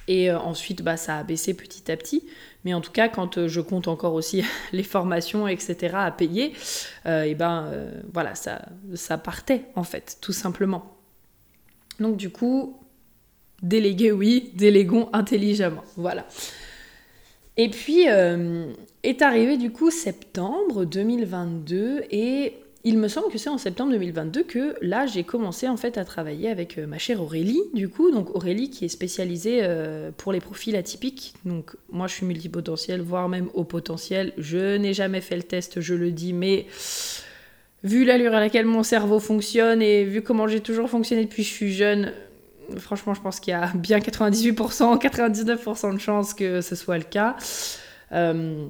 [0.08, 2.24] Et ensuite, bah, ça a baissé petit à petit.
[2.64, 6.52] Mais en tout cas, quand je compte encore aussi les formations, etc., à payer,
[7.06, 7.72] et ben
[8.12, 8.62] voilà, ça,
[8.94, 10.96] ça partait en fait, tout simplement.
[12.00, 12.76] Donc du coup,
[13.62, 15.84] déléguer oui, déléguons intelligemment.
[15.96, 16.26] Voilà.
[17.56, 18.72] Et puis euh,
[19.02, 24.42] est arrivé du coup septembre 2022 et il me semble que c'est en septembre 2022
[24.42, 28.10] que là j'ai commencé en fait à travailler avec euh, ma chère Aurélie du coup.
[28.10, 31.34] Donc Aurélie qui est spécialisée euh, pour les profils atypiques.
[31.44, 35.80] Donc moi je suis multipotentiel voire même au potentiel je n'ai jamais fait le test
[35.80, 36.66] je le dis mais
[37.84, 41.48] vu l'allure à laquelle mon cerveau fonctionne et vu comment j'ai toujours fonctionné depuis que
[41.48, 42.12] je suis jeune
[42.78, 47.04] franchement, je pense qu'il y a bien 98%, 99% de chances que ce soit le
[47.04, 47.36] cas.
[48.12, 48.66] Euh,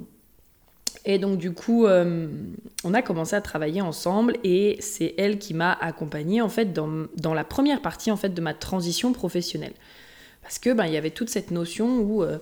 [1.05, 2.29] et donc du coup, euh,
[2.85, 7.35] on a commencé à travailler ensemble et c'est elle qui m'a accompagnée en fait dans,
[7.35, 9.73] la première partie en fait de ma transition professionnelle.
[10.43, 12.39] Parce que ben, il y avait toute cette notion où euh,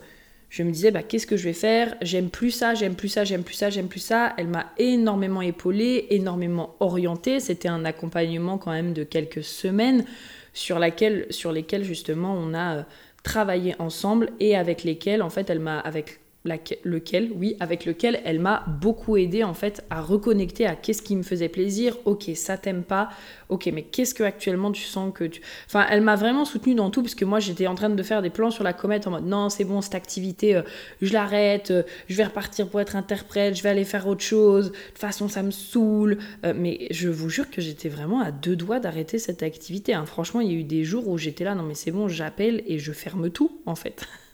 [0.48, 1.94] je me disais bah, qu'est-ce que je vais faire?
[2.02, 4.34] J'aime plus ça, j'aime plus ça, j'aime plus ça, j'aime plus ça.
[4.38, 7.40] Elle m'a énormément épaulée, énormément orientée.
[7.40, 10.04] C'était un accompagnement quand même de quelques semaines
[10.52, 12.82] sur lesquelles justement on a euh,
[13.22, 18.38] travaillé ensemble et avec lesquelles en fait elle m'a avec lequel, oui, avec lequel elle
[18.38, 21.96] m'a beaucoup aidé en fait à reconnecter à qu'est-ce qui me faisait plaisir.
[22.04, 23.10] Ok, ça t'aime pas.
[23.48, 25.40] Ok, mais qu'est-ce que actuellement tu sens que tu.
[25.66, 28.30] Enfin, elle m'a vraiment soutenue dans tout, puisque moi j'étais en train de faire des
[28.30, 30.62] plans sur la comète en mode non, c'est bon, cette activité, euh,
[31.02, 34.70] je l'arrête, euh, je vais repartir pour être interprète, je vais aller faire autre chose.
[34.70, 36.18] De toute façon, ça me saoule.
[36.44, 39.94] Euh, mais je vous jure que j'étais vraiment à deux doigts d'arrêter cette activité.
[39.94, 40.06] Hein.
[40.06, 42.62] Franchement, il y a eu des jours où j'étais là, non mais c'est bon, j'appelle
[42.66, 44.06] et je ferme tout en fait.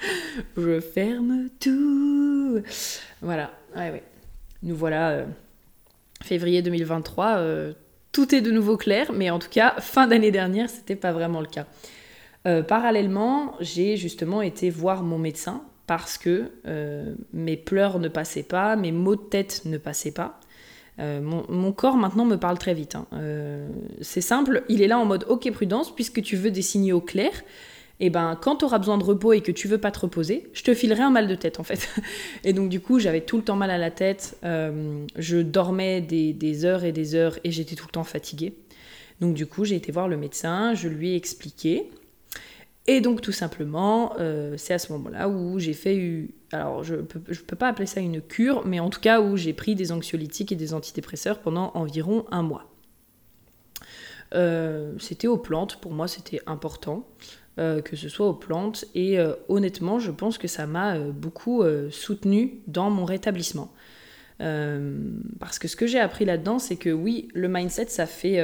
[0.56, 2.62] je ferme tout.
[3.20, 3.50] Voilà.
[4.62, 5.26] Nous voilà, euh,
[6.22, 7.72] février 2023, euh,
[8.12, 11.40] tout est de nouveau clair, mais en tout cas, fin d'année dernière, c'était pas vraiment
[11.40, 11.66] le cas.
[12.46, 16.50] Euh, parallèlement, j'ai justement été voir mon médecin parce que
[17.32, 20.38] mes pleurs ne passaient pas, mes maux de tête ne passaient pas.
[20.98, 22.94] mon, corps maintenant me parle très vite.
[22.94, 23.06] Hein.
[24.02, 27.42] c'est simple, il est là en mode ok prudence puisque tu veux des signaux clairs
[28.00, 29.98] et eh ben quand tu auras besoin de repos et que tu veux pas te
[29.98, 31.88] reposer, je te filerai un mal de tête en fait.
[32.44, 36.00] Et donc du coup, j'avais tout le temps mal à la tête, euh, je dormais
[36.00, 38.54] des, heures et des heures et j'étais tout le temps fatiguée.
[39.20, 41.90] Donc du coup, j'ai été voir le médecin, je lui ai expliqué.
[42.86, 47.18] Et donc tout simplement, euh, c'est à ce moment-là où j'ai fait, alors je peux,
[47.18, 50.52] peux pas appeler ça une cure, mais en tout cas où j'ai pris des anxiolytiques
[50.52, 52.70] et des antidépresseurs pendant environ un mois.
[54.34, 57.06] Euh, c'était aux plantes, pour moi c'était important.
[57.58, 58.84] Euh, que ce soit aux plantes.
[58.94, 63.72] Et euh, honnêtement, je pense que ça m'a euh, beaucoup soutenu dans mon rétablissement.
[64.38, 68.40] parce que ce que j'ai appris là-dedans, c'est que oui, le mindset, ça fait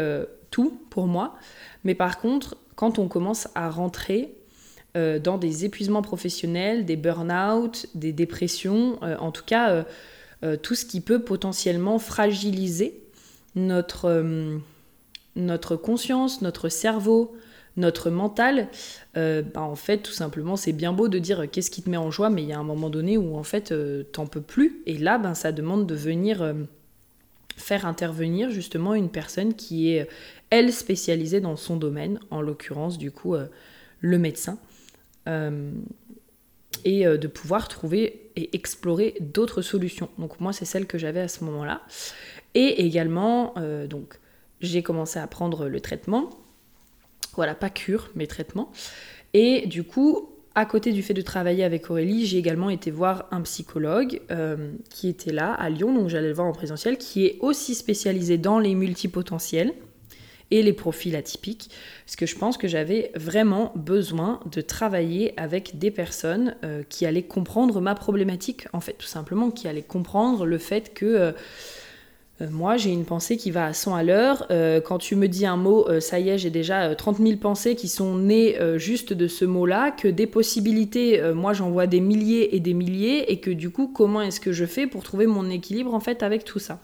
[0.50, 1.36] tout pour moi.
[1.84, 4.34] Mais par contre, quand on commence à rentrer
[4.96, 9.84] dans des épuisements professionnels, des burn-out, des dépressions, en tout cas,
[10.62, 13.00] tout ce qui peut potentiellement fragiliser
[13.54, 14.60] notre,
[15.36, 17.36] notre conscience, notre cerveau,
[17.76, 18.68] notre mental,
[19.16, 21.90] euh, bah, en fait, tout simplement, c'est bien beau de dire euh, qu'est-ce qui te
[21.90, 24.26] met en joie, mais il y a un moment donné où en fait, euh, t'en
[24.26, 24.82] peux plus.
[24.86, 26.54] Et là, ben, ça demande de venir
[27.56, 30.08] faire intervenir justement une personne qui est,
[30.50, 33.34] elle, spécialisée dans son domaine, en l'occurrence, du coup,
[34.00, 34.58] le médecin.
[35.26, 40.08] et de pouvoir trouver et explorer d'autres solutions.
[40.18, 41.82] Donc moi, c'est celle que j'avais à ce moment-là.
[42.54, 43.54] Et également,
[43.88, 44.18] donc,
[44.60, 46.30] j'ai commencé à prendre le traitement
[47.36, 48.70] voilà, pas cure, mais traitement.
[49.32, 53.26] Et du coup, à côté du fait de travailler avec Aurélie, j'ai également été voir
[53.32, 57.26] un psychologue euh, qui était là à Lyon, donc j'allais le voir en présentiel, qui
[57.26, 59.72] est aussi spécialisé dans les multipotentiels
[60.52, 61.70] et les profils atypiques,
[62.06, 67.06] parce que je pense que j'avais vraiment besoin de travailler avec des personnes euh, qui
[67.06, 71.06] allaient comprendre ma problématique, en fait, tout simplement, qui allaient comprendre le fait que...
[71.06, 71.32] Euh,
[72.40, 74.46] moi, j'ai une pensée qui va à 100 à l'heure.
[74.50, 77.36] Euh, quand tu me dis un mot, euh, ça y est, j'ai déjà 30 000
[77.36, 82.00] pensées qui sont nées juste de ce mot-là, que des possibilités, moi j'en vois des
[82.00, 85.26] milliers et des milliers, et que du coup, comment est-ce que je fais pour trouver
[85.26, 86.80] mon équilibre en fait avec tout ça?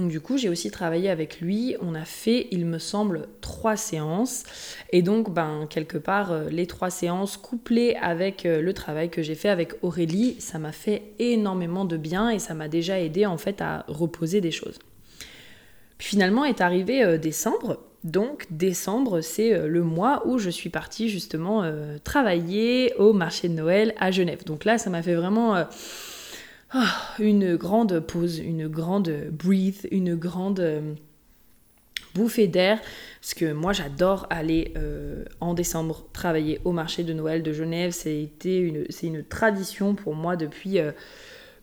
[0.00, 1.76] Donc du coup, j'ai aussi travaillé avec lui.
[1.82, 4.44] On a fait, il me semble, trois séances.
[4.92, 9.20] Et donc, ben, quelque part, euh, les trois séances couplées avec euh, le travail que
[9.20, 13.26] j'ai fait avec Aurélie, ça m'a fait énormément de bien et ça m'a déjà aidé
[13.26, 14.78] en fait à reposer des choses.
[15.98, 17.80] Puis finalement est arrivé euh, décembre.
[18.02, 21.70] Donc décembre, c'est le mois où je suis partie justement
[22.02, 24.42] travailler au marché de Noël à Genève.
[24.46, 25.66] Donc là, ça m'a fait vraiment
[27.18, 30.60] une grande pause, une grande breathe, une grande...
[30.60, 30.94] Euh,
[32.12, 32.80] bouffée d'air,
[33.20, 34.74] parce que moi j'adore aller
[35.38, 37.92] en décembre travailler au marché de Noël de Genève.
[37.92, 40.78] C'est une, tradition pour moi depuis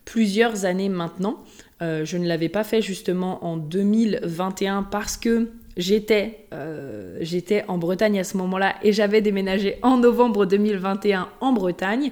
[0.06, 1.44] plusieurs années maintenant.
[1.82, 8.18] je ne l'avais pas fait justement en 2021 parce que J'étais, euh, j'étais en Bretagne
[8.18, 12.10] à ce moment-là et j'avais déménagé en novembre 2021 en Bretagne.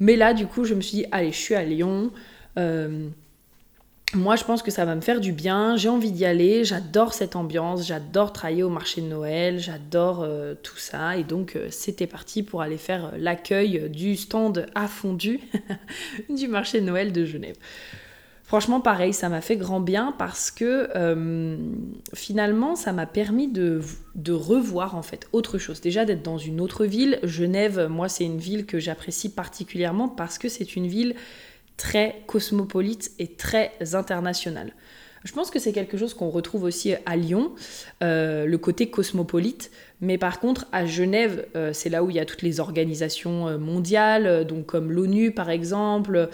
[0.00, 2.10] Mais là, du coup, je me suis dit, allez, je suis à Lyon.
[2.58, 3.08] Euh,
[4.14, 5.76] moi, je pense que ça va me faire du bien.
[5.76, 6.64] J'ai envie d'y aller.
[6.64, 7.86] J'adore cette ambiance.
[7.86, 9.58] J'adore travailler au marché de Noël.
[9.58, 11.16] J'adore euh, tout ça.
[11.16, 15.40] Et donc, c'était parti pour aller faire l'accueil du stand à fondu
[16.30, 17.56] du marché de Noël de Genève.
[18.46, 21.56] Franchement, pareil, ça m'a fait grand bien parce que euh,
[22.14, 23.80] finalement, ça m'a permis de,
[24.30, 25.80] revoir en fait autre chose.
[25.80, 27.18] Déjà d'être dans une autre ville.
[27.24, 31.16] Genève, moi, c'est une ville que j'apprécie particulièrement parce que c'est une ville
[31.76, 34.72] très cosmopolite et très internationale.
[35.24, 37.52] Je pense que c'est quelque chose qu'on retrouve aussi à Lyon,
[38.02, 39.72] euh, le côté cosmopolite.
[40.00, 43.58] Mais par contre, à Genève, euh, c'est là où il y a toutes les organisations
[43.58, 46.28] mondiales, donc comme l'ONU par exemple.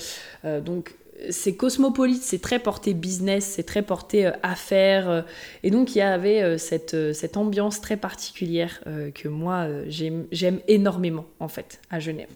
[0.45, 0.95] donc
[1.31, 5.09] c'est cosmopolite, c'est très porté business, c'est très porté euh, affaires.
[5.09, 5.23] Euh,
[5.63, 8.81] et donc il y avait euh, cette ambiance très particulière
[9.15, 12.29] que moi j'aime énormément en fait à Genève.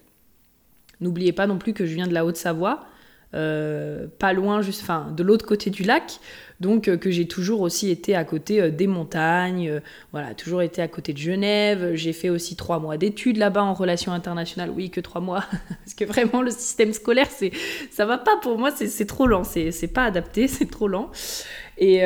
[1.00, 2.86] N'oubliez pas non plus que je viens de la Haute-Savoie,
[3.32, 6.20] pas loin, juste, enfin, de l'autre côté du lac.
[6.60, 9.80] Donc euh, que j'ai toujours aussi été à côté euh, des montagnes, euh,
[10.12, 11.94] voilà, toujours été à côté de Genève.
[11.94, 14.70] J'ai fait aussi trois mois d'études là-bas en relations internationales.
[14.70, 17.52] Oui, que trois mois, parce que vraiment le système scolaire, c'est,
[17.90, 21.10] ça va pas pour moi, c'est, trop lent, c'est, pas adapté, c'est trop lent.
[21.78, 22.02] Et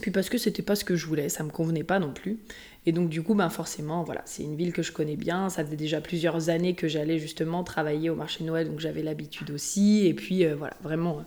[0.00, 2.38] puis parce que c'était pas ce que je voulais, ça me convenait pas non plus.
[2.84, 5.48] Et donc du coup, ben forcément, voilà, c'est une ville que je connais bien.
[5.48, 9.50] Ça faisait déjà plusieurs années que j'allais justement travailler au marché Noël, donc j'avais l'habitude
[9.50, 10.06] aussi.
[10.06, 11.24] Et puis voilà, vraiment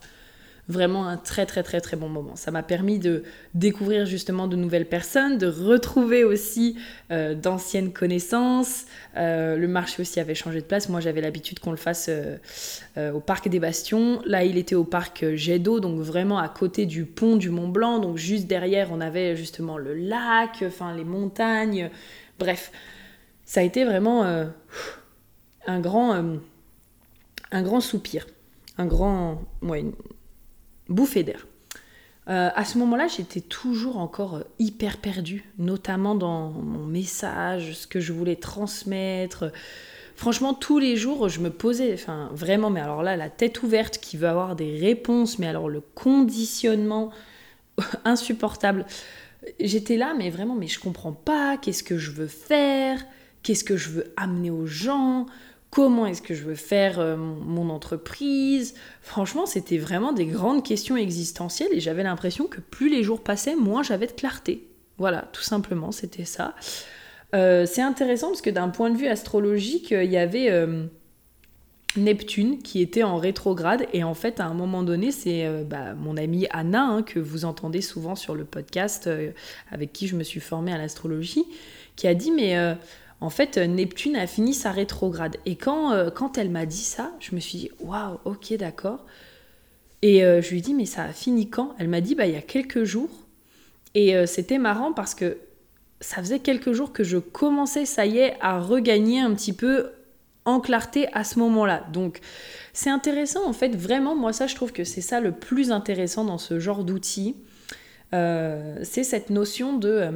[0.68, 2.36] vraiment un très très très très bon moment.
[2.36, 3.24] Ça m'a permis de
[3.54, 6.78] découvrir justement de nouvelles personnes, de retrouver aussi
[7.12, 8.86] euh, d'anciennes connaissances.
[9.16, 10.90] Euh, le marché aussi avait changé de place.
[10.90, 14.22] Moi j'avais l'habitude qu'on le fasse euh, au parc des Bastions.
[14.26, 17.68] Là il était au parc Jet d'eau, donc vraiment à côté du pont du Mont
[17.68, 18.00] Blanc.
[18.00, 21.92] Donc juste derrière on avait justement le lac, enfin les montagnes.
[22.40, 22.72] Bref,
[23.46, 24.24] ça a été vraiment
[25.68, 26.40] un grand,
[27.52, 28.26] un grand soupir,
[28.78, 29.42] un grand,
[30.90, 31.48] bouffée d'air.
[32.28, 37.88] Euh, à ce moment-là, j'étais toujours encore euh, hyper perdue, notamment dans mon message, ce
[37.88, 39.52] que je voulais transmettre.
[40.16, 44.00] Franchement, tous les jours, je me posais, enfin vraiment, mais alors là, la tête ouverte
[44.00, 47.12] qui veut avoir des réponses, mais alors le conditionnement
[48.06, 48.86] insupportable.
[49.60, 53.06] J'étais là, mais vraiment, mais je comprends pas, qu'est-ce que je veux faire,
[53.44, 55.28] qu'est-ce que je veux amener aux gens,
[55.76, 58.76] comment est-ce que je veux faire euh, mon entreprise?
[59.02, 63.58] Franchement, c'était vraiment des grandes questions existentielles et j'avais l'impression que plus les jours passaient,
[63.58, 64.70] moins j'avais de clarté.
[64.98, 66.56] Voilà, tout simplement, c'était ça.
[67.36, 70.86] Euh, c'est intéressant parce que d'un point de vue astrologique, il y avait euh,
[71.98, 76.16] Neptune qui était en rétrograde et en fait à un moment donné c'est bah, mon
[76.16, 79.10] amie Anna hein, que vous entendez souvent sur le podcast
[79.72, 81.46] avec qui je me suis formée à l'astrologie
[81.96, 82.76] qui a dit mais
[83.26, 85.38] en fait, euh, Neptune a fini sa rétrograde.
[85.48, 89.04] Et quand, euh, quand elle m'a dit ça, je me suis dit, waouh, ok, d'accord.
[90.04, 91.74] Et euh, je lui ai dit, mais ça a fini quand?
[91.80, 93.10] Elle m'a dit, bah, il y a quelques jours.
[93.96, 95.38] Et c'était marrant parce que
[96.02, 99.92] ça faisait quelques jours que je commençais, ça y est, à regagner un petit peu
[100.44, 101.86] en clarté à ce moment-là.
[101.94, 102.20] Donc,
[102.74, 106.26] c'est intéressant, en fait, vraiment, moi, ça, je trouve que c'est ça le plus intéressant
[106.26, 107.38] dans ce genre d'outils.
[108.12, 110.12] c'est cette notion de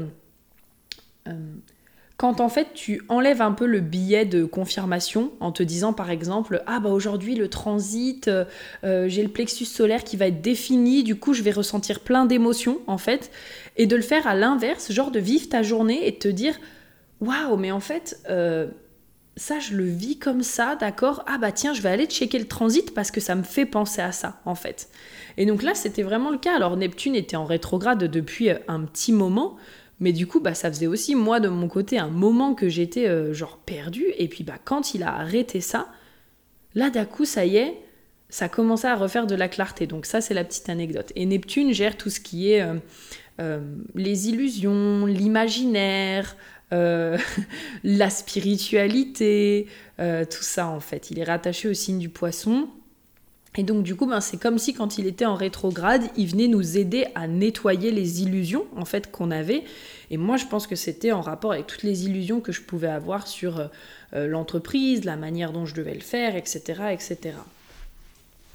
[2.19, 6.11] quand en fait tu enlèves un peu le billet de confirmation en te disant par
[6.11, 8.43] exemple ah bah aujourd'hui le transit euh,
[8.83, 11.03] euh, j'ai le plexus solaire qui va être défini.
[11.03, 13.31] Du coup je vais ressentir plein d'émotions en fait
[13.77, 16.59] et de le faire à l'inverse genre de vivre ta journée et de te dire
[17.21, 18.67] waouh mais en fait euh,
[19.37, 21.23] ça je le vis comme ça d'accord.
[21.25, 24.01] Ah bah tiens je vais aller checker le transit parce que ça me fait penser
[24.01, 24.89] à ça en fait
[25.37, 26.53] et donc là c'était vraiment le cas.
[26.53, 29.55] Alors Neptune était en rétrograde depuis un petit moment
[29.99, 33.07] mais du coup, bah, ça faisait aussi, moi, de mon côté, un moment que j'étais
[33.07, 34.07] euh, genre perdue.
[34.17, 35.89] Et puis, bah, quand il a arrêté ça,
[36.73, 37.75] là, d'un coup, ça y est,
[38.29, 39.87] ça commençait à refaire de la clarté.
[39.87, 41.11] Donc, ça, c'est la petite anecdote.
[41.15, 42.75] Et Neptune gère tout ce qui est euh,
[43.41, 43.59] euh,
[43.95, 46.35] les illusions, l'imaginaire,
[47.83, 49.65] la spiritualité,
[49.97, 51.09] tout ça, en fait.
[51.09, 52.69] Il est rattaché au signe du poisson.
[53.57, 56.47] Et donc du coup, ben, c'est comme si quand il était en rétrograde, il venait
[56.47, 59.63] nous aider à nettoyer les illusions en fait qu'on avait.
[60.11, 62.87] Et moi, je pense que c'était en rapport avec toutes les illusions que je pouvais
[62.87, 63.67] avoir sur euh,
[64.13, 67.35] euh, l'entreprise, la manière dont je devais le faire, etc., etc.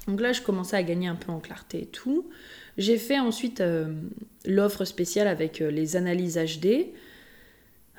[0.07, 2.25] Donc là, je commençais à gagner un peu en clarté et tout.
[2.77, 3.63] J'ai fait ensuite
[4.45, 6.87] l'offre spéciale avec les analyses HD.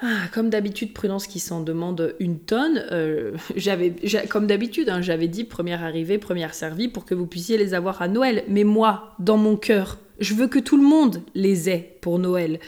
[0.02, 2.84] Ah, comme d'habitude, Prudence qui s'en demande une tonne.
[2.92, 3.94] Euh, j'avais,
[4.28, 8.02] comme d'habitude, hein, j'avais dit première arrivée, première servie pour que vous puissiez les avoir
[8.02, 8.44] à Noël.
[8.48, 12.58] Mais moi, dans mon cœur, je veux que tout le monde les ait pour Noël.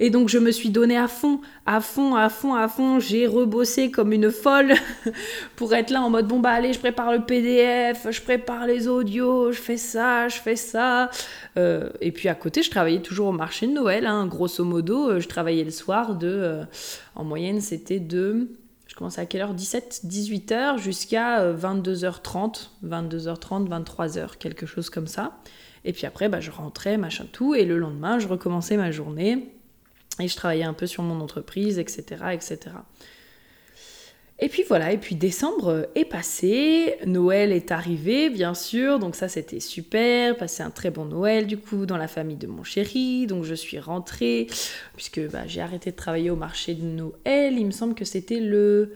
[0.00, 3.00] Et donc je me suis donné à fond, à fond, à fond, à fond.
[3.00, 4.74] J'ai rebossé comme une folle
[5.56, 8.88] pour être là en mode bon bah allez, je prépare le PDF, je prépare les
[8.88, 11.10] audios, je fais ça, je fais ça.
[11.56, 14.06] Euh, et puis à côté, je travaillais toujours au marché de Noël.
[14.06, 14.26] Hein.
[14.26, 16.64] grosso modo, euh, je travaillais le soir de, euh,
[17.14, 18.48] en moyenne, c'était de
[18.86, 19.54] je commençais à quelle heure?
[19.54, 25.32] 17, 18h jusqu'à 22h30, 22h30, 23h, quelque chose comme ça.
[25.84, 29.52] Et puis après, bah, je rentrais, machin tout, et le lendemain, je recommençais ma journée,
[30.20, 32.58] et je travaillais un peu sur mon entreprise, etc., etc.
[34.40, 39.28] Et puis voilà, et puis décembre est passé, Noël est arrivé, bien sûr, donc ça
[39.28, 43.28] c'était super, passé un très bon Noël du coup dans la famille de mon chéri,
[43.28, 44.48] donc je suis rentrée,
[44.96, 48.40] puisque bah, j'ai arrêté de travailler au marché de Noël, il me semble que c'était
[48.40, 48.92] le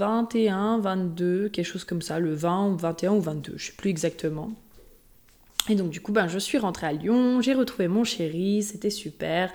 [0.00, 3.90] 21, euh, 22, quelque chose comme ça, le 20, 21 ou 22, je sais plus
[3.90, 4.50] exactement.
[5.68, 8.90] Et donc du coup, ben, je suis rentrée à Lyon, j'ai retrouvé mon chéri, c'était
[8.90, 9.52] super.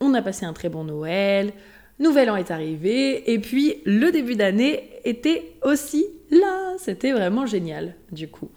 [0.00, 1.52] On a passé un très bon Noël,
[1.98, 6.74] Nouvel An est arrivé, et puis le début d'année était aussi là.
[6.78, 8.50] C'était vraiment génial, du coup.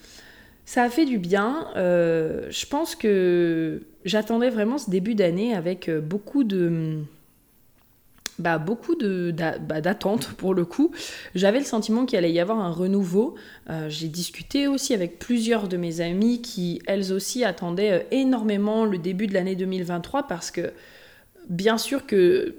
[0.66, 1.68] Ça a fait du bien.
[1.76, 7.00] Euh, je pense que j'attendais vraiment ce début d'année avec euh, beaucoup de
[8.40, 10.92] bah, beaucoup bah, d'attentes pour le coup.
[11.36, 13.36] J'avais le sentiment qu'il allait y avoir un renouveau.
[13.70, 18.86] Euh, j'ai discuté aussi avec plusieurs de mes amies qui, elles aussi, attendaient euh, énormément
[18.86, 20.72] le début de l'année 2023 parce que,
[21.50, 22.56] bien sûr que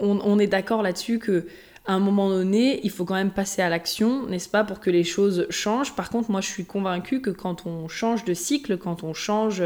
[0.00, 1.46] on, est d'accord là-dessus que
[1.84, 4.90] à un moment donné, il faut quand même passer à l'action, n'est-ce pas, pour que
[4.90, 5.96] les choses changent.
[5.96, 9.62] Par contre, moi, je suis convaincue que quand on change de cycle, quand on change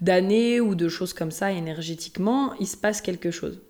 [0.00, 3.60] d'année ou de choses comme ça énergétiquement, il se passe quelque chose.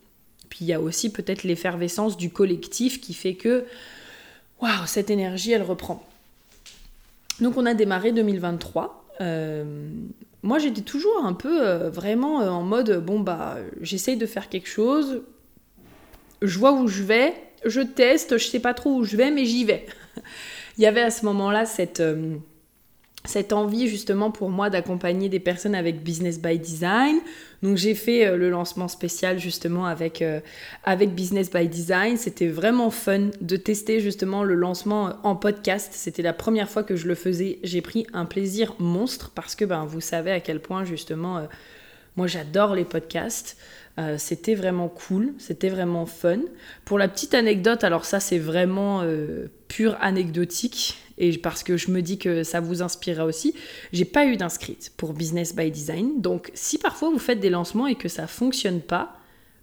[0.51, 3.65] Puis il y a aussi peut-être l'effervescence du collectif qui fait que,
[4.61, 6.07] waouh, cette énergie, elle reprend.
[7.41, 9.05] Donc on a démarré 2023.
[9.21, 9.89] Euh,
[10.43, 14.49] moi j'étais toujours un peu euh, vraiment euh, en mode, bon bah j'essaye de faire
[14.49, 15.23] quelque chose,
[16.41, 17.35] je vois où je vais,
[17.67, 19.87] je teste, je sais pas trop où je vais, mais j'y vais.
[20.79, 22.03] il y avait à ce moment-là cette
[23.31, 27.17] cette envie justement pour moi d'accompagner des personnes avec Business by Design.
[27.63, 30.41] Donc j'ai fait euh, le lancement spécial justement avec, euh,
[30.85, 32.17] avec Business by Design.
[32.17, 35.93] C'était vraiment fun de tester justement le lancement euh, en podcast.
[35.93, 37.59] C'était la première fois que je le faisais.
[37.63, 41.47] J'ai pris un plaisir monstre parce que ben, vous savez à quel point justement
[42.17, 43.57] moi j'adore les podcasts.
[44.19, 46.41] C'était vraiment cool, c'était vraiment fun.
[46.85, 49.03] Pour la petite anecdote, alors ça c'est vraiment
[49.69, 53.55] pur anecdotique et parce que je me dis que ça vous inspirera aussi,
[53.93, 56.21] j'ai pas eu d'inscrite pour Business by Design.
[56.21, 59.19] Donc si parfois vous faites des lancements et que ça fonctionne pas,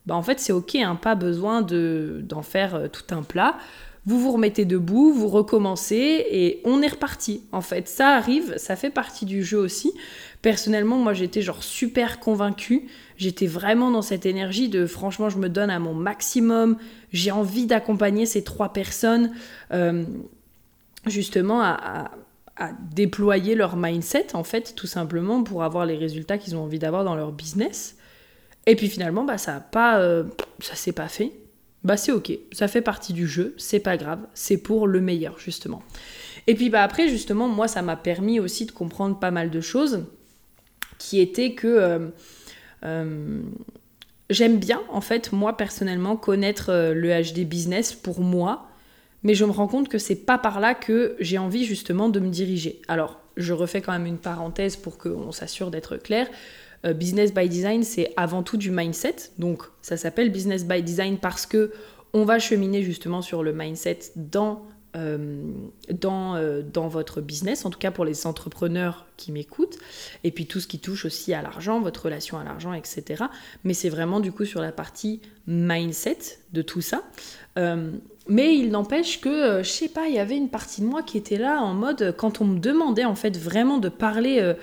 [0.06, 3.58] bah en fait c'est ok, hein, pas besoin de, d'en faire euh, tout un plat.
[4.07, 7.43] Vous vous remettez debout, vous recommencez et on est reparti.
[7.51, 9.93] En fait, ça arrive, ça fait partie du jeu aussi.
[10.41, 12.87] Personnellement, moi j'étais genre super convaincue.
[13.17, 16.77] J'étais vraiment dans cette énergie de franchement, je me donne à mon maximum.
[17.11, 19.33] J'ai envie d'accompagner ces trois personnes.
[19.73, 20.05] Euh,
[21.05, 22.11] justement à,
[22.91, 27.03] déployer leur mindset, en fait, tout simplement pour avoir les résultats qu'ils ont envie d'avoir
[27.03, 27.97] dans leur business.
[28.65, 30.23] Et puis finalement, bah, ça pas, euh,
[30.59, 31.33] s'est pas fait.
[31.83, 35.39] Bah c'est ok, ça fait partie du jeu, c'est pas grave, c'est pour le meilleur
[35.39, 35.83] justement.
[36.47, 39.61] Et puis bah après justement, moi ça m'a permis aussi de comprendre pas mal de
[39.61, 40.05] choses,
[40.97, 42.07] qui étaient que euh,
[42.83, 43.41] euh,
[44.29, 48.67] j'aime bien en fait moi personnellement connaître le HD business pour moi
[49.23, 52.19] mais je me rends compte que c'est pas par là que j'ai envie justement de
[52.19, 52.81] me diriger.
[52.87, 56.27] Alors, je refais quand même une parenthèse pour qu'on s'assure d'être clair.
[56.85, 59.15] Euh, business by design, c'est avant tout du mindset.
[59.37, 61.71] Donc, ça s'appelle business by design parce que
[62.13, 65.43] on va cheminer justement sur le mindset dans euh,
[65.91, 69.77] dans, euh, dans votre business, en tout cas pour les entrepreneurs qui m'écoutent,
[70.23, 73.25] et puis tout ce qui touche aussi à l'argent, votre relation à l'argent, etc.
[73.63, 77.03] Mais c'est vraiment du coup sur la partie mindset de tout ça.
[78.29, 81.17] Mais il n'empêche que, je sais pas, il y avait une partie de moi qui
[81.17, 84.53] était là en mode, quand on me demandait en fait vraiment de parler,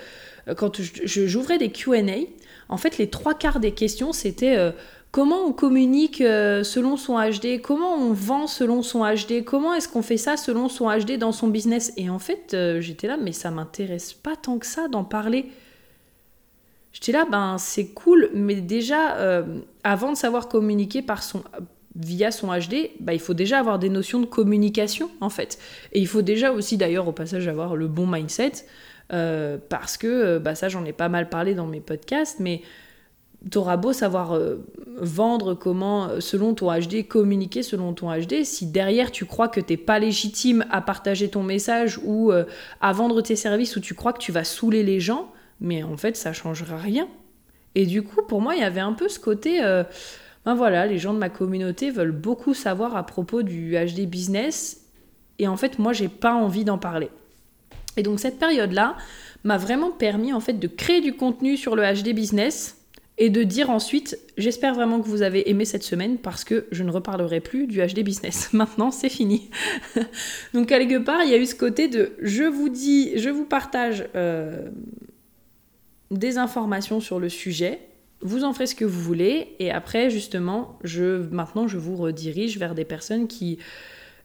[0.56, 2.02] quand j'ouvrais des QA,
[2.68, 4.56] en fait les trois quarts des questions c'était
[5.10, 10.02] comment on communique selon son HD, comment on vend selon son HD, comment est-ce qu'on
[10.02, 11.92] fait ça selon son HD dans son business?
[11.96, 15.46] Et en fait j'étais là, mais ça m'intéresse pas tant que ça d'en parler.
[16.92, 19.42] J'étais là, ben c'est cool, mais déjà,
[19.82, 21.42] avant de savoir communiquer par son,
[21.96, 25.58] via son HD, bah, il faut déjà avoir des notions de communication en fait.
[25.92, 28.52] Et il faut déjà aussi d'ailleurs au passage avoir le bon mindset.
[29.08, 32.62] Parce que, bah ça j'en ai pas mal parlé dans mes podcasts, mais
[33.50, 34.64] t'auras beau savoir euh,
[34.96, 39.60] vendre comment, euh, selon ton HD, communiquer selon ton HD, si derrière tu crois que
[39.60, 42.44] t'es pas légitime à partager ton message ou euh,
[42.80, 45.30] à vendre tes services ou tu crois que tu vas saouler les gens,
[45.60, 47.08] mais en fait ça changera rien.
[47.74, 49.60] Et du coup, pour moi, il y avait un peu ce côté,
[50.44, 54.86] ben voilà, les gens de ma communauté veulent beaucoup savoir à propos du HD business,
[55.40, 57.10] et en fait, moi, j'ai pas envie d'en parler.
[57.96, 58.96] Et donc cette période-là
[59.44, 62.76] m'a vraiment permis en fait de créer du contenu sur le HD business
[63.16, 66.82] et de dire ensuite j'espère vraiment que vous avez aimé cette semaine parce que je
[66.82, 68.50] ne reparlerai plus du HD business.
[68.52, 69.50] Maintenant, c'est fini.
[70.54, 73.44] Donc quelque part, il y a eu ce côté de je vous dis, je vous
[73.44, 74.68] partage euh,
[76.10, 77.80] des informations sur le sujet.
[78.20, 80.78] Vous en ferez ce que vous voulez et après justement,
[81.30, 83.58] maintenant je vous redirige vers des personnes qui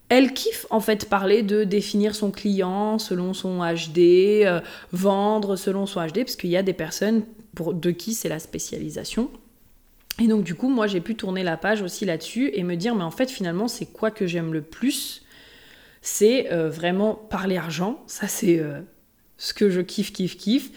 [0.10, 4.60] elles kiffent en fait parler de définir son client selon son HD, euh,
[4.92, 7.24] vendre selon son HD, parce qu'il y a des personnes
[7.56, 9.30] de qui c'est la spécialisation.
[10.20, 12.96] Et donc du coup, moi j'ai pu tourner la page aussi là-dessus et me dire,
[12.96, 15.24] mais en fait finalement, c'est quoi que j'aime le plus?
[16.02, 18.82] C'est euh, vraiment parler argent, ça c'est euh,
[19.38, 20.72] ce que je kiffe, kiffe, kiffe,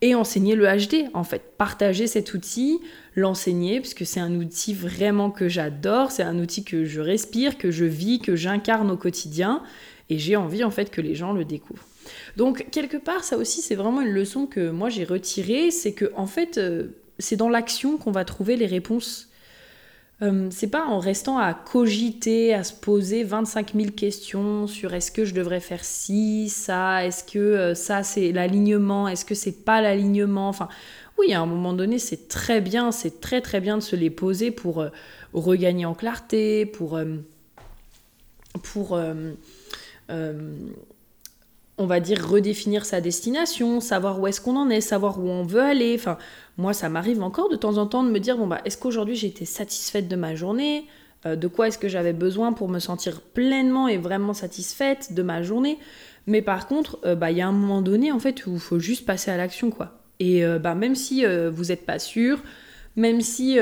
[0.00, 2.78] et enseigner le HD, en fait, partager cet outil,
[3.16, 7.70] l'enseigner, puisque c'est un outil vraiment que j'adore, c'est un outil que je respire, que
[7.70, 9.62] je vis, que j'incarne au quotidien,
[10.08, 11.86] et j'ai envie en fait que les gens le découvrent.
[12.36, 16.12] Donc quelque part, ça aussi, c'est vraiment une leçon que moi j'ai retirée, c'est que
[16.16, 16.88] en fait, euh,
[17.18, 19.27] c'est dans l'action qu'on va trouver les réponses.
[20.20, 25.12] Euh, c'est pas en restant à cogiter, à se poser 25 000 questions sur est-ce
[25.12, 29.64] que je devrais faire ci, ça, est-ce que euh, ça c'est l'alignement, est-ce que c'est
[29.64, 30.48] pas l'alignement.
[30.48, 30.68] Enfin,
[31.18, 34.10] oui, à un moment donné, c'est très bien, c'est très très bien de se les
[34.10, 34.84] poser pour
[35.32, 36.98] regagner en clarté, pour
[38.62, 38.98] pour
[41.78, 45.44] on va dire, redéfinir sa destination, savoir où est-ce qu'on en est, savoir où on
[45.44, 45.94] veut aller.
[45.98, 46.18] Enfin,
[46.56, 49.14] moi, ça m'arrive encore de temps en temps de me dire, bon, bah, est-ce qu'aujourd'hui
[49.14, 50.86] j'ai été satisfaite de ma journée?
[51.26, 55.22] Euh, De quoi est-ce que j'avais besoin pour me sentir pleinement et vraiment satisfaite de
[55.22, 55.78] ma journée?
[56.26, 58.60] Mais par contre, euh, bah, il y a un moment donné, en fait, où il
[58.60, 59.98] faut juste passer à l'action, quoi.
[60.20, 62.42] Et euh, bah, même si vous n'êtes pas sûr,
[62.96, 63.58] même si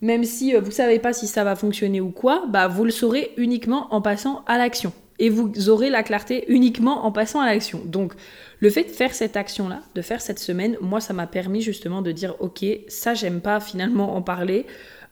[0.00, 3.32] même si vous savez pas si ça va fonctionner ou quoi, bah vous le saurez
[3.38, 7.82] uniquement en passant à l'action et vous aurez la clarté uniquement en passant à l'action.
[7.84, 8.14] Donc,
[8.60, 12.02] le fait de faire cette action-là, de faire cette semaine, moi, ça m'a permis justement
[12.02, 14.66] de dire, ok, ça, j'aime pas finalement en parler.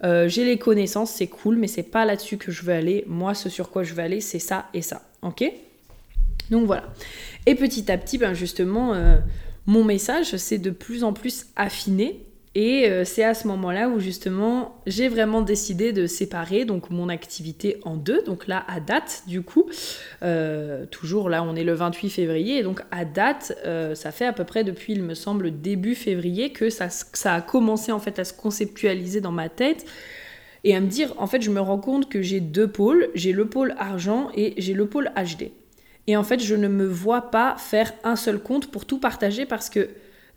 [0.05, 3.05] Euh, j'ai les connaissances, c'est cool, mais c'est pas là-dessus que je veux aller.
[3.07, 5.03] Moi, ce sur quoi je veux aller, c'est ça et ça.
[5.23, 5.45] Ok?
[6.51, 6.85] Donc voilà.
[7.47, 9.19] Et petit à petit, ben justement, euh,
[9.67, 12.21] mon message s'est de plus en plus affiné
[12.55, 17.09] et euh, c'est à ce moment-là où justement j'ai vraiment décidé de séparer donc mon
[17.09, 18.23] activité en deux.
[18.23, 19.71] Donc là à date du coup,
[20.23, 24.27] euh, toujours là on est le 28 février et donc à date euh, ça fait
[24.27, 27.99] à peu près depuis il me semble début février que ça, ça a commencé en
[27.99, 29.87] fait à se conceptualiser dans ma tête
[30.65, 33.33] et à me dire en fait je me rends compte que j'ai deux pôles, j'ai
[33.33, 35.53] le pôle argent et j'ai le pôle HD.
[36.07, 39.47] Et en fait je ne me vois pas faire un seul compte pour tout partager
[39.47, 39.89] parce que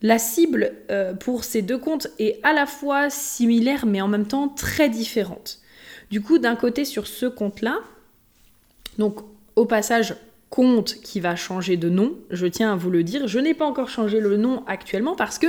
[0.06, 4.28] la cible euh, pour ces deux comptes est à la fois similaire mais en même
[4.28, 5.58] temps très différente.
[6.12, 7.80] Du coup, d'un côté sur ce compte-là,
[9.00, 9.18] donc
[9.56, 10.16] au passage
[10.52, 13.66] compte qui va changer de nom, je tiens à vous le dire, je n'ai pas
[13.66, 15.48] encore changé le nom actuellement parce que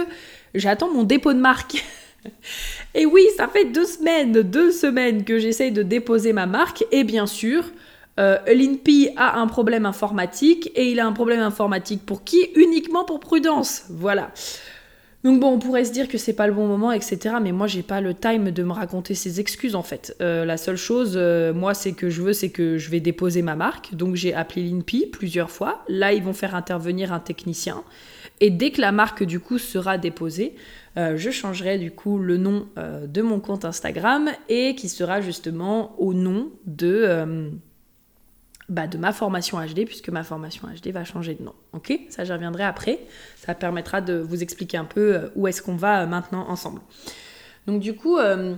[0.54, 1.84] j'attends mon dépôt de marque.
[2.94, 7.04] et oui, ça fait deux semaines, deux semaines que j'essaye de déposer ma marque et
[7.04, 7.62] bien sûr,
[8.18, 12.48] euh, L'INPI a un problème informatique et il a un problème informatique pour qui?
[12.54, 13.84] Uniquement pour Prudence.
[13.90, 14.30] Voilà.
[15.24, 17.36] Donc bon, on pourrait se dire que c'est pas le bon moment, etc.
[17.42, 20.16] Mais moi, j'ai pas le time de me raconter ces excuses en fait.
[20.20, 23.42] Euh, la seule chose, euh, moi, c'est que je veux, c'est que je vais déposer
[23.42, 23.94] ma marque.
[23.94, 25.84] Donc j'ai appelé l'INPI plusieurs fois.
[25.88, 27.82] Là, ils vont faire intervenir un technicien.
[28.40, 30.54] Et dès que la marque du coup sera déposée,
[30.94, 36.12] je changerai du coup le nom de mon compte Instagram et qui sera justement au
[36.12, 37.50] nom de
[38.68, 41.54] bah, de ma formation HD, puisque ma formation HD va changer de nom.
[41.72, 41.98] Ok?
[42.08, 42.98] Ça, j'y reviendrai après.
[43.36, 46.80] Ça permettra de vous expliquer un peu euh, où est-ce qu'on va euh, maintenant ensemble.
[47.68, 48.56] Donc, du coup, euh,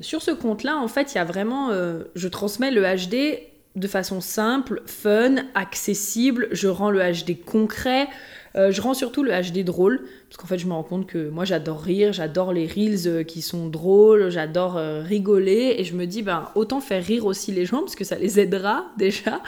[0.00, 1.70] sur ce compte-là, en fait, il y a vraiment.
[2.14, 3.38] je transmets le HD
[3.74, 6.48] de façon simple, fun, accessible.
[6.52, 8.08] Je rends le HD concret.
[8.54, 11.44] Je rends surtout le HD drôle, parce qu'en fait, je me rends compte que moi,
[11.44, 16.06] j'adore rire, j'adore les reels euh, qui sont drôles, j'adore euh, rigoler, et je me
[16.06, 19.42] dis, ben, autant faire rire aussi les gens, parce que ça les aidera déjà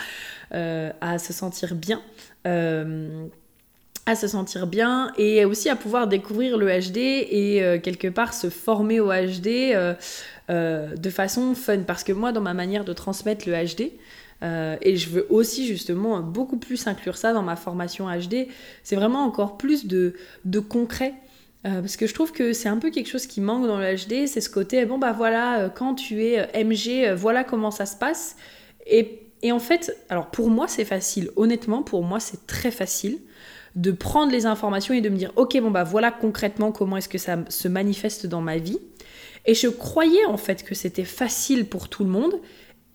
[0.50, 2.02] à se sentir bien.
[2.44, 8.50] à se sentir bien et aussi à pouvoir découvrir le HD et quelque part se
[8.50, 9.74] former au HD
[10.48, 13.90] de façon fun parce que moi dans ma manière de transmettre le HD
[14.44, 18.48] et je veux aussi justement beaucoup plus inclure ça dans ma formation HD.
[18.82, 20.14] C'est vraiment encore plus de,
[20.44, 21.14] de concret.
[21.62, 24.26] parce que je trouve que c'est un peu quelque chose qui manque dans le HD,
[24.26, 28.36] c'est ce côté, bon bah voilà, quand tu es MG, voilà comment ça se passe.
[28.86, 33.18] Et, et en fait, alors pour moi c'est facile, honnêtement pour moi c'est très facile
[33.74, 37.08] de prendre les informations et de me dire ok bon bah voilà concrètement comment est-ce
[37.08, 38.78] que ça se manifeste dans ma vie.
[39.46, 42.34] Et je croyais en fait que c'était facile pour tout le monde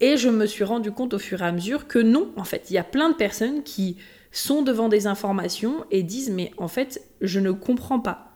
[0.02, 2.70] et je me suis rendu compte au fur et à mesure que non en fait
[2.70, 3.97] il y a plein de personnes qui
[4.32, 8.30] sont devant des informations et disent mais en fait je ne comprends pas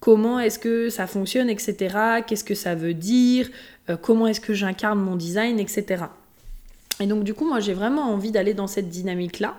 [0.00, 2.22] comment est-ce que ça fonctionne, etc.
[2.26, 3.48] Qu'est-ce que ça veut dire,
[3.90, 6.04] euh, comment est-ce que j'incarne mon design, etc.
[7.00, 9.56] Et donc du coup, moi j'ai vraiment envie d'aller dans cette dynamique-là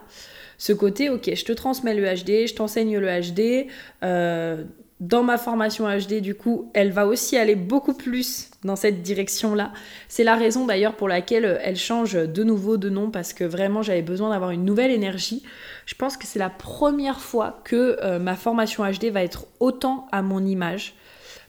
[0.57, 3.67] ce côté, ok, je te transmets le HD, je t'enseigne le HD.
[4.03, 4.63] Euh,
[5.01, 9.73] dans ma formation HD, du coup, elle va aussi aller beaucoup plus dans cette direction-là.
[10.07, 13.81] C'est la raison d'ailleurs pour laquelle elle change de nouveau de nom parce que vraiment
[13.81, 15.41] j'avais besoin d'avoir une nouvelle énergie.
[15.87, 20.07] Je pense que c'est la première fois que euh, ma formation HD va être autant
[20.11, 20.93] à mon image.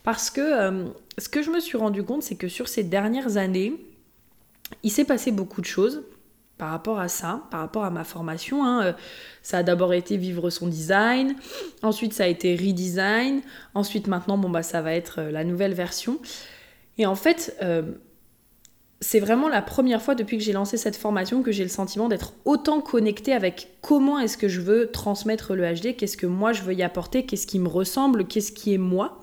[0.03, 0.87] Parce que euh,
[1.19, 3.75] ce que je me suis rendu compte, c'est que sur ces dernières années,
[4.83, 6.03] il s'est passé beaucoup de choses
[6.63, 8.65] par rapport à ça, par rapport à ma formation.
[8.65, 8.93] Hein, euh,
[9.43, 11.35] ça a d'abord été vivre son design,
[11.83, 13.41] ensuite ça a été redesign,
[13.75, 16.21] ensuite maintenant bon bah ça va être euh, la nouvelle version.
[16.99, 17.83] Et en fait, euh,
[19.01, 22.09] c'est vraiment la première fois depuis que j'ai lancé cette formation que j'ai le sentiment
[22.09, 26.53] d'être autant connectée avec comment est-ce que je veux transmettre le HD, qu'est-ce que moi
[26.53, 29.21] je veux y apporter, qu'est-ce qui me ressemble, qu'est-ce qui est moi.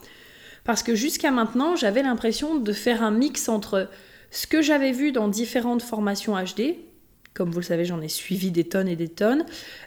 [0.65, 3.87] Parce que jusqu'à maintenant, j'avais l'impression de faire un mix entre
[4.29, 6.75] ce que j'avais vu dans différentes formations HD,
[7.33, 9.45] comme vous le savez, j'en ai suivi des tonnes et des tonnes.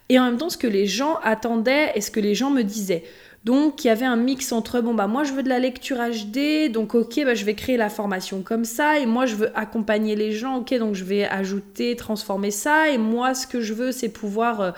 [0.08, 2.62] Et en même temps, ce que les gens attendaient et ce que les gens me
[2.62, 3.04] disaient.
[3.44, 5.96] Donc il y avait un mix entre bon bah moi je veux de la lecture
[5.96, 9.58] HD donc ok bah je vais créer la formation comme ça et moi je veux
[9.58, 13.74] accompagner les gens ok donc je vais ajouter transformer ça et moi ce que je
[13.74, 14.70] veux c'est pouvoir euh,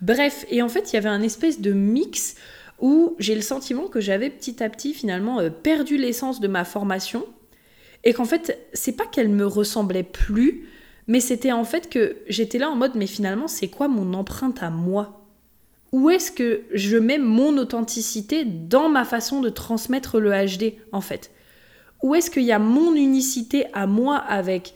[0.00, 2.34] bref et en fait il y avait un espèce de mix
[2.80, 6.64] où j'ai le sentiment que j'avais petit à petit finalement euh, perdu l'essence de ma
[6.64, 7.24] formation
[8.02, 10.66] et qu'en fait c'est pas qu'elle me ressemblait plus
[11.08, 14.62] mais c'était en fait que j'étais là en mode, mais finalement, c'est quoi mon empreinte
[14.62, 15.24] à moi?
[15.90, 21.00] Où est-ce que je mets mon authenticité dans ma façon de transmettre le HD, en
[21.00, 21.30] fait?
[22.02, 24.74] Où est-ce qu'il y a mon unicité à moi avec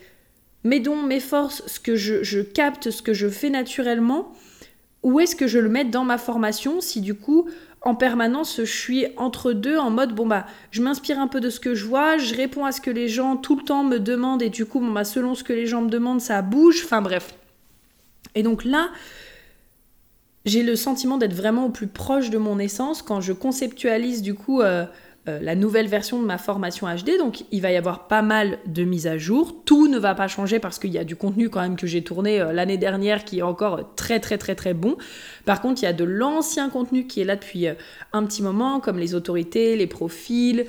[0.63, 4.33] mes dons, mes forces, ce que je, je capte, ce que je fais naturellement?
[5.03, 7.47] Où est-ce que je le mets dans ma formation si du coup
[7.83, 11.49] en permanence, je suis entre deux en mode bon bah je m'inspire un peu de
[11.49, 13.99] ce que je vois, je réponds à ce que les gens tout le temps me
[13.99, 16.81] demandent et du coup bon bah selon ce que les gens me demandent ça bouge,
[16.85, 17.35] enfin bref.
[18.35, 18.89] Et donc là,
[20.45, 24.33] j'ai le sentiment d'être vraiment au plus proche de mon essence quand je conceptualise du
[24.33, 24.85] coup euh,
[25.29, 27.17] euh, la nouvelle version de ma formation HD.
[27.17, 29.63] Donc il va y avoir pas mal de mises à jour.
[29.63, 32.03] Tout ne va pas changer parce qu'il y a du contenu quand même que j'ai
[32.03, 34.97] tourné euh, l'année dernière qui est encore très très très très bon.
[35.45, 37.73] Par contre, il y a de l'ancien contenu qui est là depuis euh,
[38.11, 40.65] un petit moment, comme les autorités, les profils.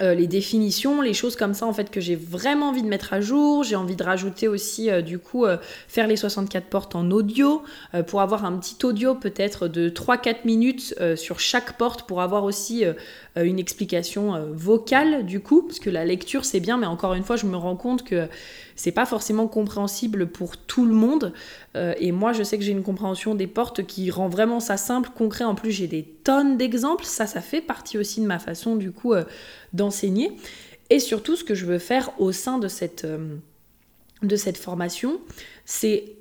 [0.00, 3.12] Euh, les définitions, les choses comme ça en fait que j'ai vraiment envie de mettre
[3.12, 3.64] à jour.
[3.64, 5.56] J'ai envie de rajouter aussi euh, du coup euh,
[5.88, 7.62] faire les 64 portes en audio
[8.06, 12.84] pour avoir un petit audio peut-être de 3-4 minutes sur chaque porte pour avoir aussi
[13.44, 17.36] une explication vocale du coup parce que la lecture c'est bien mais encore une fois
[17.36, 18.28] je me rends compte que
[18.78, 21.32] c'est pas forcément compréhensible pour tout le monde.
[21.76, 24.76] Euh, et moi, je sais que j'ai une compréhension des portes qui rend vraiment ça
[24.76, 25.42] simple, concret.
[25.42, 27.04] En plus, j'ai des tonnes d'exemples.
[27.04, 29.24] Ça, ça fait partie aussi de ma façon, du coup, euh,
[29.72, 30.30] d'enseigner.
[30.90, 33.34] Et surtout, ce que je veux faire au sein de cette, euh,
[34.22, 35.20] de cette formation,
[35.64, 36.12] c'est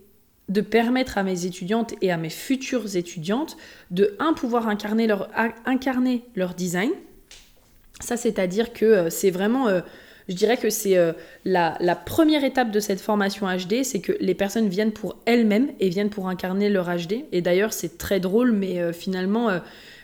[0.49, 3.55] de permettre à mes étudiantes et à mes futures étudiantes
[3.91, 5.29] de, un, pouvoir incarner leur,
[5.65, 6.89] incarner leur design.
[7.99, 9.81] Ça, c'est-à-dire que c'est vraiment
[10.27, 11.13] je dirais que c'est euh,
[11.45, 15.89] la, première étape de cette formation HD, c'est que les personnes viennent pour elles-mêmes et
[15.89, 17.25] viennent pour incarner leur HD.
[17.31, 19.59] Et d'ailleurs, c'est très drôle, mais euh, finalement, euh,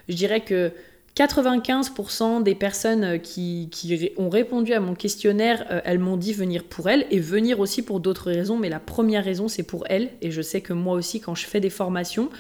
[0.08, 0.72] je dirais que
[1.18, 3.70] 95% des personnes qui,
[4.18, 8.00] ont répondu à mon questionnaire, elles m'ont dit venir pour elles et venir aussi pour
[8.00, 10.10] d'autres raisons, mais la première raison c'est pour elles.
[10.24, 12.32] Et je sais que moi aussi, quand je fais des formations,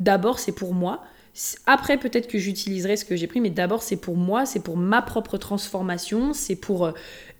[0.00, 1.04] d'abord c'est pour moi.
[1.66, 4.76] Après, peut-être que j'utiliserai ce que j'ai pris, mais d'abord, c'est pour moi, c'est pour
[4.76, 6.92] ma propre transformation, c'est pour euh,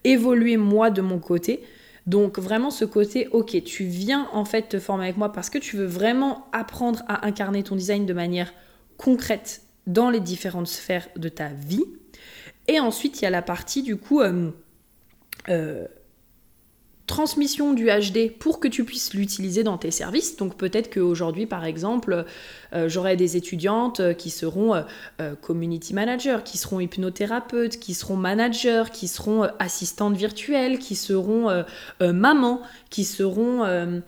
[0.05, 1.63] évoluer moi de mon côté.
[2.07, 5.59] Donc vraiment ce côté, ok, tu viens en fait te former avec moi parce que
[5.59, 8.55] tu veux vraiment apprendre à incarner ton design de manière
[8.97, 11.85] concrète dans les différentes sphères de ta vie.
[12.67, 14.51] Et ensuite, il y a la partie du coup euh,
[15.51, 15.87] euh,
[17.09, 20.37] transmission du HD pour que tu puisses l'utiliser dans tes services.
[20.37, 22.25] Donc peut-être qu'aujourd'hui, par exemple,
[22.73, 24.75] euh, j'aurai des étudiantes qui seront
[25.21, 31.65] euh, community managers, qui seront hypnothérapeutes, qui seront managers, qui seront assistantes virtuelles, qui seront
[32.01, 34.03] mamans, qui seront...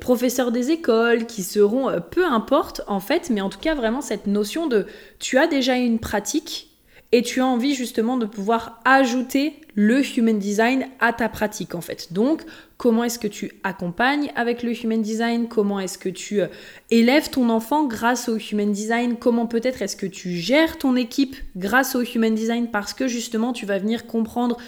[0.00, 4.26] professeurs des écoles, qui seront, peu importe en fait, mais en tout cas vraiment cette
[4.26, 4.86] notion de
[5.18, 6.67] tu as déjà une pratique
[7.12, 11.80] et tu as envie justement de pouvoir ajouter le human design à ta pratique en
[11.80, 12.12] fait.
[12.12, 12.42] Donc,
[12.76, 15.48] comment est-ce que tu accompagnes avec le human design?
[15.48, 16.48] Comment est-ce que tu euh,
[16.90, 19.16] élèves ton enfant grâce au human design?
[19.16, 22.70] Comment peut-être est-ce que tu gères ton équipe grâce au human design?
[22.70, 24.58] Parce que justement tu vas venir comprendre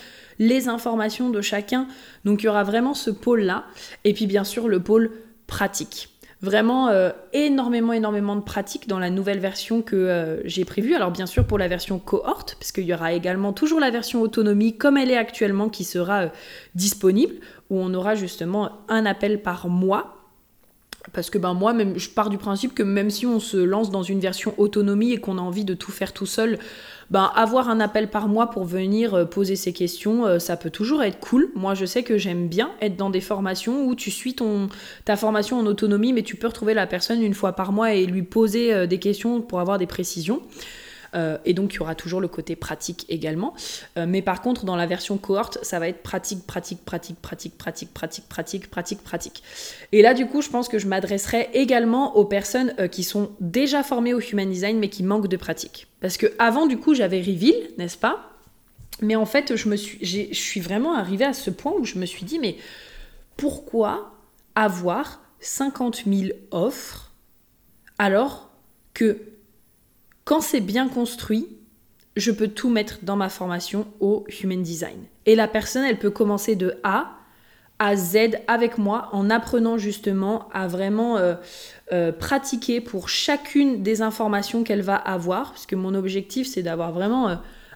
[0.40, 1.86] les informations de chacun.
[2.24, 3.66] Donc, il y aura vraiment ce pôle-là.
[4.04, 5.12] Et puis, bien sûr, le pôle
[5.46, 6.09] pratique.
[6.42, 10.94] Vraiment euh, énormément, énormément de pratiques dans la nouvelle version que euh, j'ai prévue.
[10.94, 14.22] Alors bien sûr pour la version cohorte, parce qu'il y aura également toujours la version
[14.22, 16.28] autonomie comme elle est actuellement qui sera euh,
[16.74, 17.34] disponible,
[17.68, 20.19] où on aura justement un appel par mois
[21.12, 23.90] parce que ben moi, même, je pars du principe que même si on se lance
[23.90, 26.58] dans une version autonomie et qu'on a envie de tout faire tout seul,
[27.10, 30.70] ben avoir un appel par mois pour venir euh, poser ses questions, euh, ça peut
[30.70, 31.50] toujours être cool.
[31.54, 34.68] Moi, je sais que j'aime bien être dans des formations où tu suis ton,
[35.04, 38.06] ta formation en autonomie, mais tu peux retrouver la personne une fois par mois et
[38.06, 40.42] lui poser euh, des questions pour avoir des précisions.
[41.14, 43.54] Euh, et donc, il y aura toujours le côté pratique également.
[43.96, 47.56] Euh, mais par contre, dans la version cohorte, ça va être pratique, pratique, pratique, pratique,
[47.56, 49.42] pratique, pratique, pratique, pratique, pratique.
[49.92, 53.30] Et là, du coup, je pense que je m'adresserai également aux personnes euh, qui sont
[53.40, 55.86] déjà formées au Human Design, mais qui manquent de pratique.
[56.00, 58.26] Parce que avant, du coup, j'avais Reveal, n'est-ce pas?
[59.02, 61.98] Mais en fait, je, me suis, je suis vraiment arrivée à ce point où je
[61.98, 62.56] me suis dit, mais
[63.36, 64.12] pourquoi
[64.54, 67.12] avoir 50 000 offres
[67.98, 68.50] alors
[68.94, 69.18] que
[70.30, 71.48] quand c'est bien construit,
[72.14, 75.00] je peux tout mettre dans ma formation au Human Design.
[75.26, 77.16] Et la personne, elle peut commencer de A
[77.80, 81.34] à Z avec moi en apprenant justement à vraiment euh,
[81.92, 85.50] euh, pratiquer pour chacune des informations qu'elle va avoir.
[85.50, 87.34] Parce que mon objectif, c'est d'avoir vraiment euh,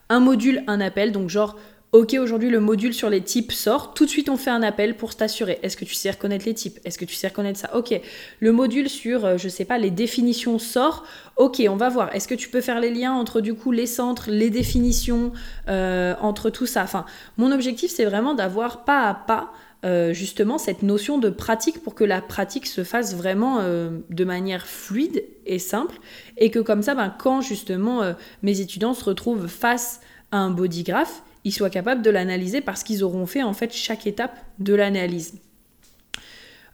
[0.08, 1.10] un module, un appel.
[1.10, 1.56] Donc genre,
[1.94, 3.94] Ok, aujourd'hui le module sur les types sort.
[3.94, 5.60] Tout de suite, on fait un appel pour s'assurer.
[5.62, 6.80] Est-ce que tu sais reconnaître les types?
[6.84, 7.76] Est-ce que tu sais reconnaître ça?
[7.76, 7.94] Ok.
[8.40, 11.04] Le module sur, euh, je sais pas, les définitions sort.
[11.36, 12.12] Ok, on va voir.
[12.12, 15.30] Est-ce que tu peux faire les liens entre du coup les centres, les définitions,
[15.68, 16.82] euh, entre tout ça?
[16.82, 19.52] Enfin, mon objectif, c'est vraiment d'avoir pas à pas.
[19.84, 24.66] Euh, justement cette notion de pratique pour que la pratique se fasse vraiment de manière
[24.66, 25.96] fluide et simple
[26.38, 28.00] et que comme ça ben, quand justement
[28.42, 30.00] mes étudiants se retrouvent face
[30.36, 34.36] un bodygraph ils soient capables de l'analyser parce qu'ils auront fait en fait chaque étape
[34.58, 35.34] de l'analyse.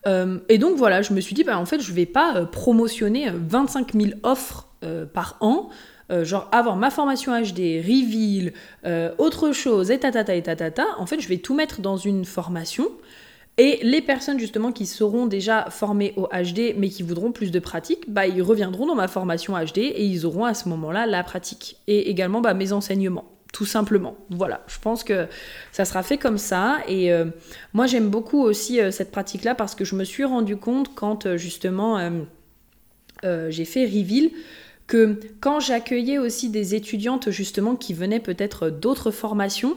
[0.06, 2.46] Euh, et donc voilà, je me suis dit, bah, en fait, je vais pas euh,
[2.46, 4.66] promotionner 25 euh, 000 offres
[5.12, 5.68] par an,
[6.22, 8.54] genre avoir ma formation HD, reveal,
[9.18, 10.86] autre chose, et tatata et tatata.
[10.96, 12.86] En fait, je vais tout mettre dans une formation.
[13.58, 17.58] Et les personnes justement qui seront déjà formées au HD mais qui voudront plus de
[17.58, 21.22] pratique, bah, ils reviendront dans ma formation HD et ils auront à ce moment-là la
[21.22, 21.76] pratique.
[21.86, 24.16] Et également bah, mes enseignements tout simplement.
[24.30, 25.26] Voilà, je pense que
[25.72, 26.78] ça sera fait comme ça.
[26.86, 27.26] Et euh,
[27.72, 31.26] moi, j'aime beaucoup aussi euh, cette pratique-là parce que je me suis rendu compte quand
[31.26, 31.98] euh, justement
[33.22, 34.30] j'ai fait Reveal
[34.86, 39.76] que quand j'accueillais aussi des étudiantes justement qui venaient peut-être d'autres formations,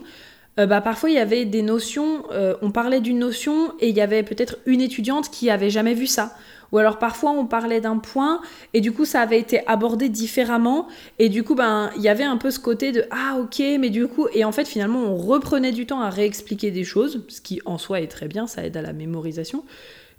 [0.55, 2.23] bah, parfois il y avait des notions,
[2.61, 6.07] on parlait d'une notion et il y avait peut-être une étudiante qui avait jamais vu
[6.07, 6.37] ça
[6.73, 8.41] ou alors parfois on parlait d'un point
[8.73, 10.87] et du coup ça avait été abordé différemment
[11.19, 13.89] et du coup ben il y avait un peu ce côté de ah ok mais
[13.89, 17.39] du coup et en fait finalement on reprenait du temps à réexpliquer des choses, ce
[17.39, 19.63] qui en soi est très bien, ça aide à la mémorisation.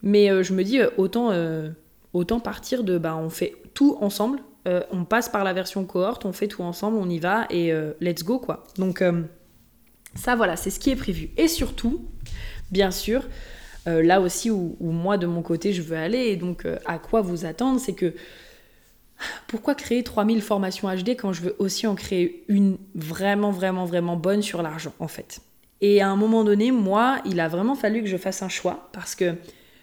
[0.03, 1.71] Mais euh, je me dis euh, autant euh,
[2.13, 4.39] autant partir de ben on fait tout ensemble,
[4.93, 8.25] on passe par la version cohorte, on fait tout ensemble, on y va et let's
[8.25, 8.65] go quoi.
[8.79, 9.05] Donc
[10.15, 11.31] ça voilà, c'est ce qui est prévu.
[11.37, 12.07] Et surtout,
[12.71, 13.25] bien sûr,
[13.87, 16.99] euh, là aussi où, moi de mon côté je veux aller et donc euh, à
[16.99, 18.15] quoi vous attendre, c'est que
[19.47, 24.17] pourquoi créer 3000 formations HD quand je veux aussi en créer une vraiment vraiment vraiment
[24.17, 25.41] bonne sur l'argent en fait?
[25.81, 28.89] Et à un moment donné, moi, il a vraiment fallu que je fasse un choix
[28.93, 29.35] parce que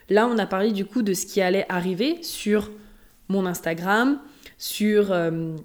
[0.09, 2.71] là on a parlé du coup de ce qui allait arriver sur
[3.29, 4.19] mon Instagram,
[4.57, 5.55] sur, euh,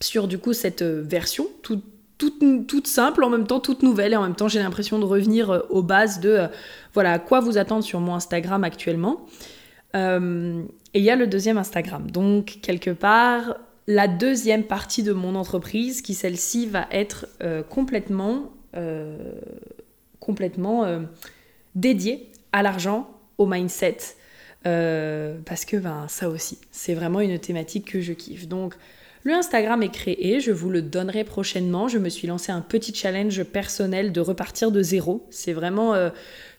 [0.00, 1.46] sur du coup cette version
[2.30, 5.50] toute simple, en même temps toute nouvelle, et en même temps j'ai l'impression de revenir
[5.50, 6.46] euh, aux bases de euh,
[6.92, 9.26] voilà à quoi vous attendre sur mon Instagram actuellement.
[9.96, 10.62] Euh,
[10.92, 12.10] et il y a le deuxième Instagram.
[12.10, 13.56] Donc quelque part,
[13.86, 17.26] la deuxième partie de mon entreprise, qui celle-ci va être
[17.68, 18.52] complètement,
[20.20, 21.02] complètement
[21.74, 23.98] dédiée à l'argent, au mindset.
[24.62, 28.48] parce que ben, ça aussi, c'est vraiment une thématique que je kiffe.
[28.48, 28.74] Donc
[29.24, 31.88] le Instagram est créé, je vous le donnerai prochainement.
[31.88, 35.26] Je me suis lancé un petit challenge personnel de repartir de zéro.
[35.30, 36.10] C'est vraiment euh,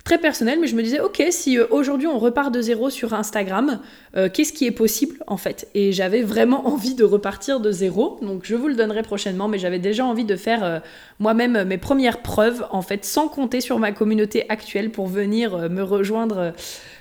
[0.03, 3.13] très personnel, mais je me disais, ok, si euh, aujourd'hui on repart de zéro sur
[3.13, 3.81] Instagram,
[4.17, 5.67] euh, qu'est-ce qui est possible en fait?
[5.75, 9.59] Et j'avais vraiment envie de repartir de zéro, donc je vous le donnerai prochainement, mais
[9.59, 10.81] j'avais déjà envie de faire
[11.19, 15.83] moi-même mes premières preuves en fait, sans compter sur ma communauté actuelle pour venir me
[15.83, 16.53] rejoindre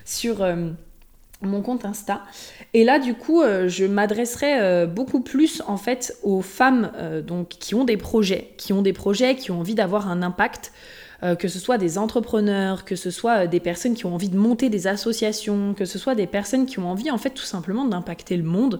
[0.04, 0.44] sur
[1.46, 2.22] mon compte Insta.
[2.72, 6.90] Et là, du coup, je m'adresserai beaucoup plus en fait aux femmes
[7.26, 10.72] donc qui ont des projets, qui ont des projets, qui ont envie d'avoir un impact.
[11.24, 14.28] Euh, que ce soit des entrepreneurs, que ce soit euh, des personnes qui ont envie
[14.28, 17.44] de monter des associations, que ce soit des personnes qui ont envie en fait tout
[17.44, 18.78] simplement d'impacter le monde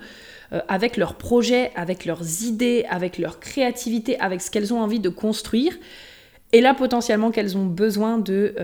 [0.53, 5.01] euh, avec leurs projets, avec leurs idées, avec leur créativité, avec ce qu'elles ont envie
[5.01, 5.73] de construire.
[6.53, 8.55] Et là, potentiellement, qu'elles ont besoin de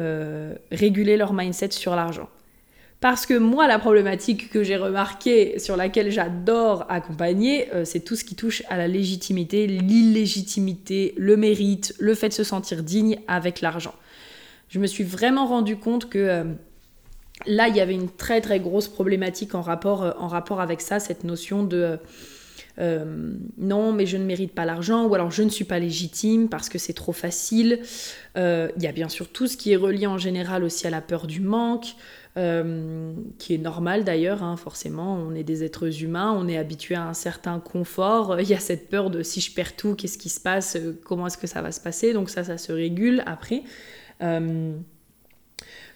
[0.70, 2.28] réguler leur mindset sur l'argent.
[3.00, 8.14] Parce que moi, la problématique que j'ai remarquée, sur laquelle j'adore accompagner, euh, c'est tout
[8.14, 13.18] ce qui touche à la légitimité, l'illégitimité, le mérite, le fait de se sentir digne
[13.26, 13.94] avec l'argent.
[14.68, 16.44] Je me suis vraiment rendu compte que euh,
[17.46, 20.82] là, il y avait une très très grosse problématique en rapport, euh, en rapport avec
[20.82, 21.98] ça, cette notion de
[23.58, 26.68] non, mais je ne mérite pas l'argent, ou alors je ne suis pas légitime parce
[26.68, 27.80] que c'est trop facile.
[28.36, 31.00] Il y a bien sûr tout ce qui est relié en général aussi à la
[31.00, 31.94] peur du manque.
[32.36, 36.94] Euh, qui est normal d'ailleurs, hein, forcément, on est des êtres humains, on est habitué
[36.94, 40.16] à un certain confort, il y a cette peur de si je perds tout, qu'est-ce
[40.16, 42.70] qui se passe, euh, comment est-ce que ça va se passer, donc ça, ça se
[42.70, 43.64] régule après.
[44.22, 44.76] Euh,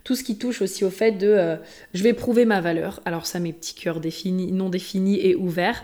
[0.05, 1.57] tout ce qui touche aussi au fait de
[1.95, 3.01] je vais prouver ma valeur.
[3.05, 4.01] Alors ça, mes petits cœurs
[4.53, 5.83] non définis et ouverts.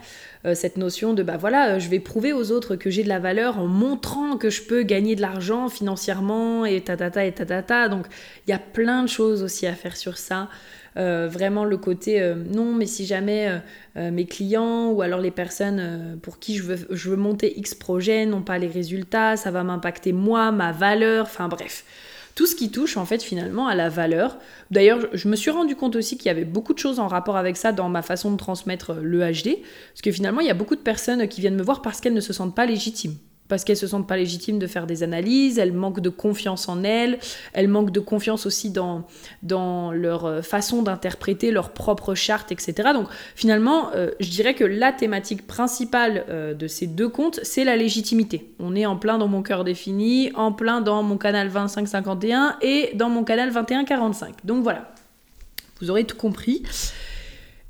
[0.55, 3.59] cette notion de bah voilà, je vais prouver aux autres que j'ai de la valeur
[3.59, 7.89] en montrant que je peux gagner de l'argent financièrement et tatata et tatata.
[7.89, 8.07] Donc
[8.47, 10.49] il y a plein de choses aussi à faire sur ça.
[10.97, 13.61] vraiment le côté non mais si jamais
[13.97, 18.27] mes clients ou alors les personnes pour qui je veux, je veux monter X projet
[18.27, 21.85] n'ont pas les résultats, ça va m'impacter moi, ma valeur, enfin bref
[22.35, 24.39] tout ce qui touche en fait finalement à la valeur.
[24.71, 27.37] D'ailleurs, je me suis rendu compte aussi qu'il y avait beaucoup de choses en rapport
[27.37, 29.59] avec ça dans ma façon de transmettre le HD,
[29.93, 32.15] parce que finalement, il y a beaucoup de personnes qui viennent me voir parce qu'elles
[32.15, 33.17] ne se sentent pas légitimes
[33.51, 36.83] parce qu'elles se sentent pas légitimes de faire des analyses, elles manquent de confiance en
[36.85, 37.19] elles,
[37.53, 39.05] elles manquent de confiance aussi dans,
[39.43, 42.91] dans leur euh, façon d'interpréter leur propre charte, etc.
[42.95, 47.65] Donc finalement, euh, je dirais que la thématique principale euh, de ces deux comptes, c'est
[47.65, 48.51] la légitimité.
[48.61, 52.93] On est en plein dans mon cœur défini, en plein dans mon canal 2551 et
[52.95, 54.45] dans mon canal 2145.
[54.45, 54.93] Donc voilà,
[55.81, 56.63] vous aurez tout compris.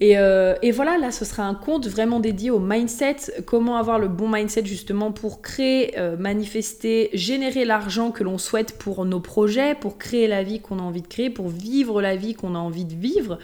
[0.02, 4.08] Euh, et, voilà, là, ce sera un compte vraiment dédié au mindset, comment avoir le
[4.08, 9.74] bon mindset justement pour créer, euh, manifester, générer l'argent que l'on souhaite pour nos projets,
[9.74, 12.58] pour créer la vie qu'on a envie de créer, pour vivre la vie qu'on a
[12.58, 13.38] envie de vivre.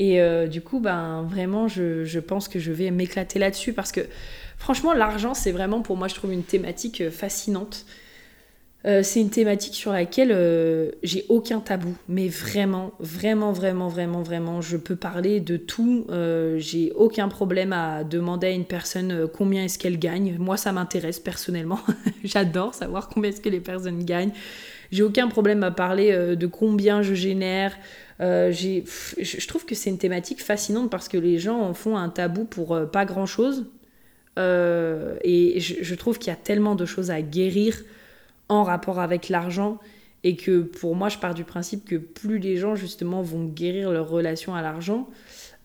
[0.00, 3.92] Et euh, du coup, ben, vraiment, je, je pense que je vais m'éclater là-dessus parce
[3.92, 4.00] que
[4.58, 7.86] franchement, l'argent, c'est vraiment pour moi, je trouve une thématique fascinante.
[8.84, 14.22] Euh, c'est une thématique sur laquelle euh, j'ai aucun tabou, mais vraiment, vraiment, vraiment, vraiment,
[14.22, 16.04] vraiment, je peux parler de tout.
[16.10, 20.36] Euh, j'ai aucun problème à demander à une personne combien est-ce qu'elle gagne.
[20.38, 21.78] Moi, ça m'intéresse personnellement.
[22.24, 24.32] J'adore savoir combien est-ce que les personnes gagnent.
[24.90, 27.74] J'ai aucun problème à parler de combien je génère.
[28.20, 32.44] je trouve que c'est une thématique fascinante parce que les gens en font un tabou
[32.44, 33.64] pour pas grand-chose.
[34.36, 37.82] et je trouve qu'il y a tellement de choses à guérir
[38.52, 39.78] en rapport avec l'argent
[40.24, 43.90] et que pour moi je pars du principe que plus les gens justement vont guérir
[43.90, 45.08] leur relation à l'argent,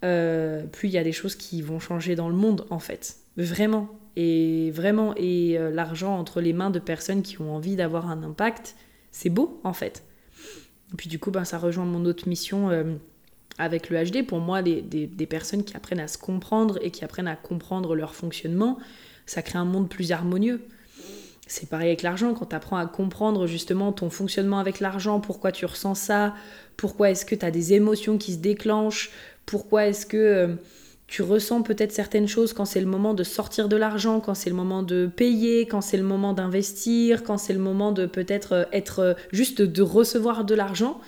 [0.03, 3.17] euh, plus il y a des choses qui vont changer dans le monde en fait.
[3.35, 3.89] Vraiment.
[4.15, 8.23] Et vraiment, et euh, l'argent entre les mains de personnes qui ont envie d'avoir un
[8.23, 8.75] impact,
[9.11, 10.03] c'est beau en fait.
[10.93, 12.95] Et puis du coup, ben, ça rejoint mon autre mission euh,
[13.59, 14.25] avec le HD.
[14.25, 17.95] Pour moi, des, des, personnes qui apprennent à se comprendre et qui apprennent à comprendre
[17.95, 18.79] leur fonctionnement,
[19.27, 20.61] ça crée un monde plus harmonieux.
[21.47, 25.51] C'est pareil avec l'argent, quand tu apprends à comprendre justement ton fonctionnement avec l'argent, pourquoi
[25.51, 26.35] tu ressens ça,
[26.75, 29.11] pourquoi est-ce que tu as des émotions qui se déclenchent,
[29.45, 30.47] pourquoi est-ce que euh,
[31.07, 34.49] tu ressens peut-être certaines choses quand c'est le moment de sortir de l'argent, quand c'est
[34.49, 38.51] le moment de payer, quand c'est le moment d'investir, quand c'est le moment de peut-être
[38.53, 40.99] euh, être euh, juste de recevoir de l'argent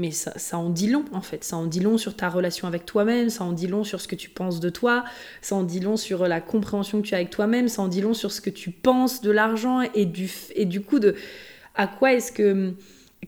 [0.00, 1.44] mais ça, en dit long en fait.
[1.44, 4.08] Ça en dit long sur ta relation avec toi-même, ça en dit long sur ce
[4.08, 5.04] que tu penses de toi,
[5.42, 8.00] ça en dit long sur la compréhension que tu as avec toi-même, ça en dit
[8.00, 11.14] long sur ce que tu penses de l'argent et du, et coup de
[11.74, 12.74] à quoi est-ce que.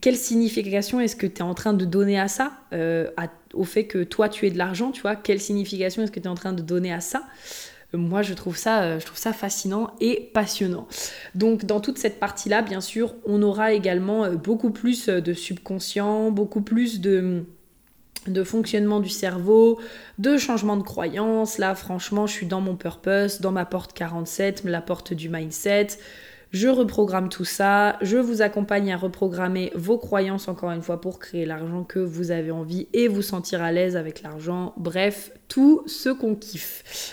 [0.01, 3.11] Quelle signification est-ce que tu es en train de donner à ça, euh,
[3.53, 5.16] au fait que toi tu es de l'argent, tu vois?
[5.16, 7.25] Quelle signification est-ce que tu es en train de donner à ça?
[7.95, 10.86] Moi je trouve ça, euh, je trouve ça fascinant et passionnant.
[11.34, 15.32] Donc dans toute cette partie-là, bien sûr, on aura également euh, beaucoup plus euh, de
[15.32, 17.45] subconscient, beaucoup plus de
[18.28, 19.80] de fonctionnement du cerveau,
[20.18, 21.59] de changement de croyance.
[21.59, 25.88] Là, franchement, je suis dans mon purpose, dans ma porte 47, la porte du mindset.
[26.53, 31.18] Je reprogramme tout ça, je vous accompagne à reprogrammer vos croyances encore une fois pour
[31.18, 34.74] créer l'argent que vous avez envie et vous sentir à l'aise avec l'argent.
[34.76, 37.12] Bref, tout ce qu'on kiffe.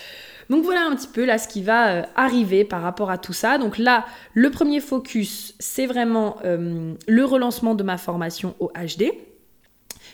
[0.50, 3.34] Donc voilà un petit peu là ce qui va euh, arriver par rapport à tout
[3.34, 3.58] ça.
[3.58, 9.12] Donc là, le premier focus, c'est vraiment euh, le relancement de ma formation au HD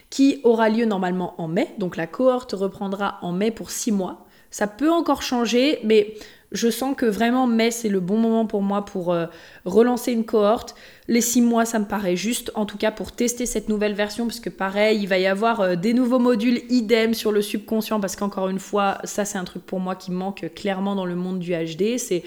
[0.10, 1.74] qui aura lieu normalement en mai.
[1.78, 4.26] Donc la cohorte reprendra en mai pour six mois.
[4.52, 6.14] Ça peut encore changer, mais
[6.56, 9.28] je sens que vraiment mai, c'est le bon moment pour moi pour euh,
[9.66, 10.76] relancer une cohorte.
[11.08, 14.26] Les six mois, ça me paraît juste, en tout cas pour tester cette nouvelle version,
[14.26, 18.00] parce que pareil, il va y avoir euh, des nouveaux modules idem sur le subconscient,
[18.00, 21.16] parce qu'encore une fois, ça c'est un truc pour moi qui manque clairement dans le
[21.16, 21.98] monde du HD.
[21.98, 22.24] C'est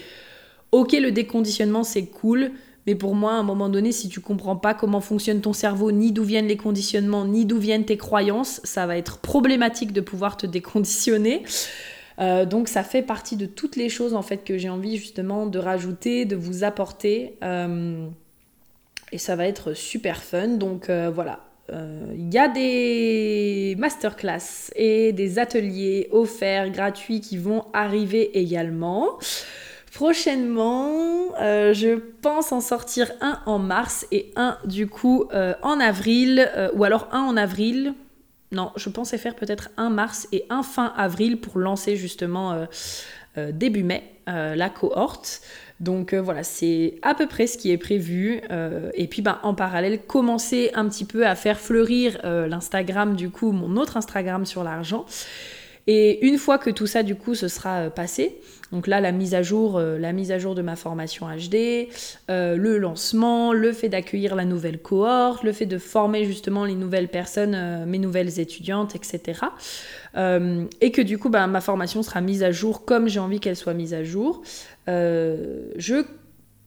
[0.71, 2.51] ok, le déconditionnement, c'est cool.
[2.87, 5.91] Mais pour moi, à un moment donné, si tu comprends pas comment fonctionne ton cerveau,
[5.91, 10.01] ni d'où viennent les conditionnements, ni d'où viennent tes croyances, ça va être problématique de
[10.01, 11.43] pouvoir te déconditionner.
[12.19, 15.45] Euh, donc ça fait partie de toutes les choses en fait que j'ai envie justement
[15.45, 17.37] de rajouter, de vous apporter.
[17.43, 18.07] Euh,
[19.11, 20.49] et ça va être super fun.
[20.49, 21.45] Donc euh, voilà.
[21.71, 29.19] Il y a des masterclass et des ateliers offerts gratuits qui vont arriver également.
[29.93, 36.83] Prochainement, je pense en sortir un en mars et un du coup en avril, ou
[36.85, 37.93] alors un en avril,
[38.51, 42.65] non, je pensais faire peut-être un mars et un fin avril pour lancer justement euh,
[43.37, 45.41] euh, début mai euh, la cohorte.
[45.79, 48.41] Donc voilà, c'est à peu près ce qui est prévu.
[48.95, 53.53] et puis ben, en parallèle, commencer un petit peu à faire fleurir l'Instagram, du coup,
[53.53, 55.05] mon autre Instagram sur l'argent.
[55.87, 59.33] Et une fois que tout ça, du coup, ce sera passé, donc là, la mise
[59.33, 61.89] à jour, euh, la mise à jour de ma formation HD,
[62.29, 66.75] euh, le lancement, le fait d'accueillir la nouvelle cohorte, le fait de former justement les
[66.75, 69.41] nouvelles personnes, euh, mes nouvelles étudiantes, etc.
[70.81, 73.55] et que du coup, bah, ma formation sera mise à jour comme j'ai envie qu'elle
[73.55, 74.41] soit mise à jour.
[74.87, 76.03] je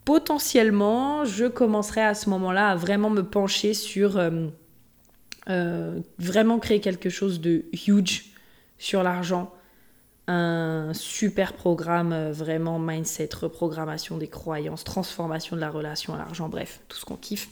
[0.04, 4.20] potentiellement, je commencerai à ce moment-là à vraiment me pencher sur
[6.18, 8.31] vraiment créer quelque chose de huge
[8.82, 9.52] sur l'argent
[10.28, 16.48] un super programme, euh, vraiment mindset, reprogrammation des croyances, transformation de la relation à l'argent,
[16.48, 17.48] bref, tout ce qu'on kiffe.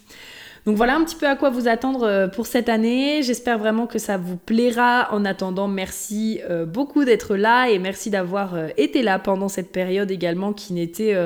[0.66, 3.22] Donc voilà un petit peu à quoi vous attendre euh, pour cette année.
[3.22, 5.09] J'espère vraiment que ça vous plaira.
[5.12, 10.11] En attendant, merci euh, beaucoup d'être là et merci d'avoir été là pendant cette période
[10.11, 11.16] également qui n'était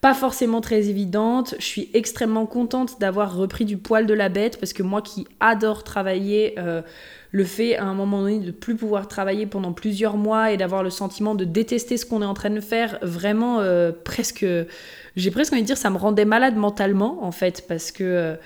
[0.00, 1.54] pas forcément très évidente.
[1.58, 5.26] Je suis extrêmement contente d'avoir repris du poil de la bête parce que moi qui
[5.40, 6.56] adore travailler,
[7.34, 10.84] le fait à un moment donné de plus pouvoir travailler pendant plusieurs mois et d'avoir
[10.84, 14.46] le sentiment de détester ce qu'on est en train de faire, vraiment euh, presque,
[15.16, 18.36] j'ai presque envie de dire, ça me rendait malade mentalement en fait parce que euh,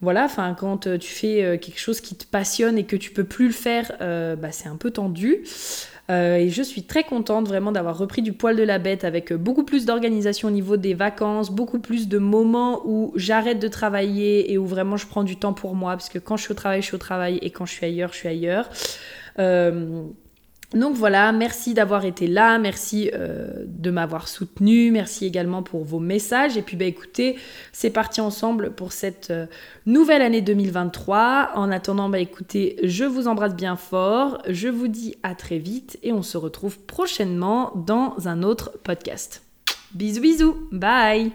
[0.00, 3.48] voilà, enfin quand tu fais quelque chose qui te passionne et que tu peux plus
[3.48, 5.44] le faire, bah, c'est un peu tendu.
[6.10, 9.32] Euh, et je suis très contente vraiment d'avoir repris du poil de la bête avec
[9.32, 14.52] beaucoup plus d'organisation au niveau des vacances, beaucoup plus de moments où j'arrête de travailler
[14.52, 16.56] et où vraiment je prends du temps pour moi, parce que quand je suis au
[16.56, 18.68] travail, je suis au travail et quand je suis ailleurs, je suis ailleurs.
[19.38, 20.02] Euh,
[20.74, 25.98] donc voilà, merci d'avoir été là, merci euh, de m'avoir soutenu, merci également pour vos
[25.98, 26.56] messages.
[26.56, 27.36] Et puis bah écoutez,
[27.72, 29.46] c'est parti ensemble pour cette euh,
[29.86, 31.50] nouvelle année 2023.
[31.54, 35.98] En attendant, bah écoutez, je vous embrasse bien fort, je vous dis à très vite
[36.02, 39.42] et on se retrouve prochainement dans un autre podcast.
[39.94, 41.32] Bisous bisous, bye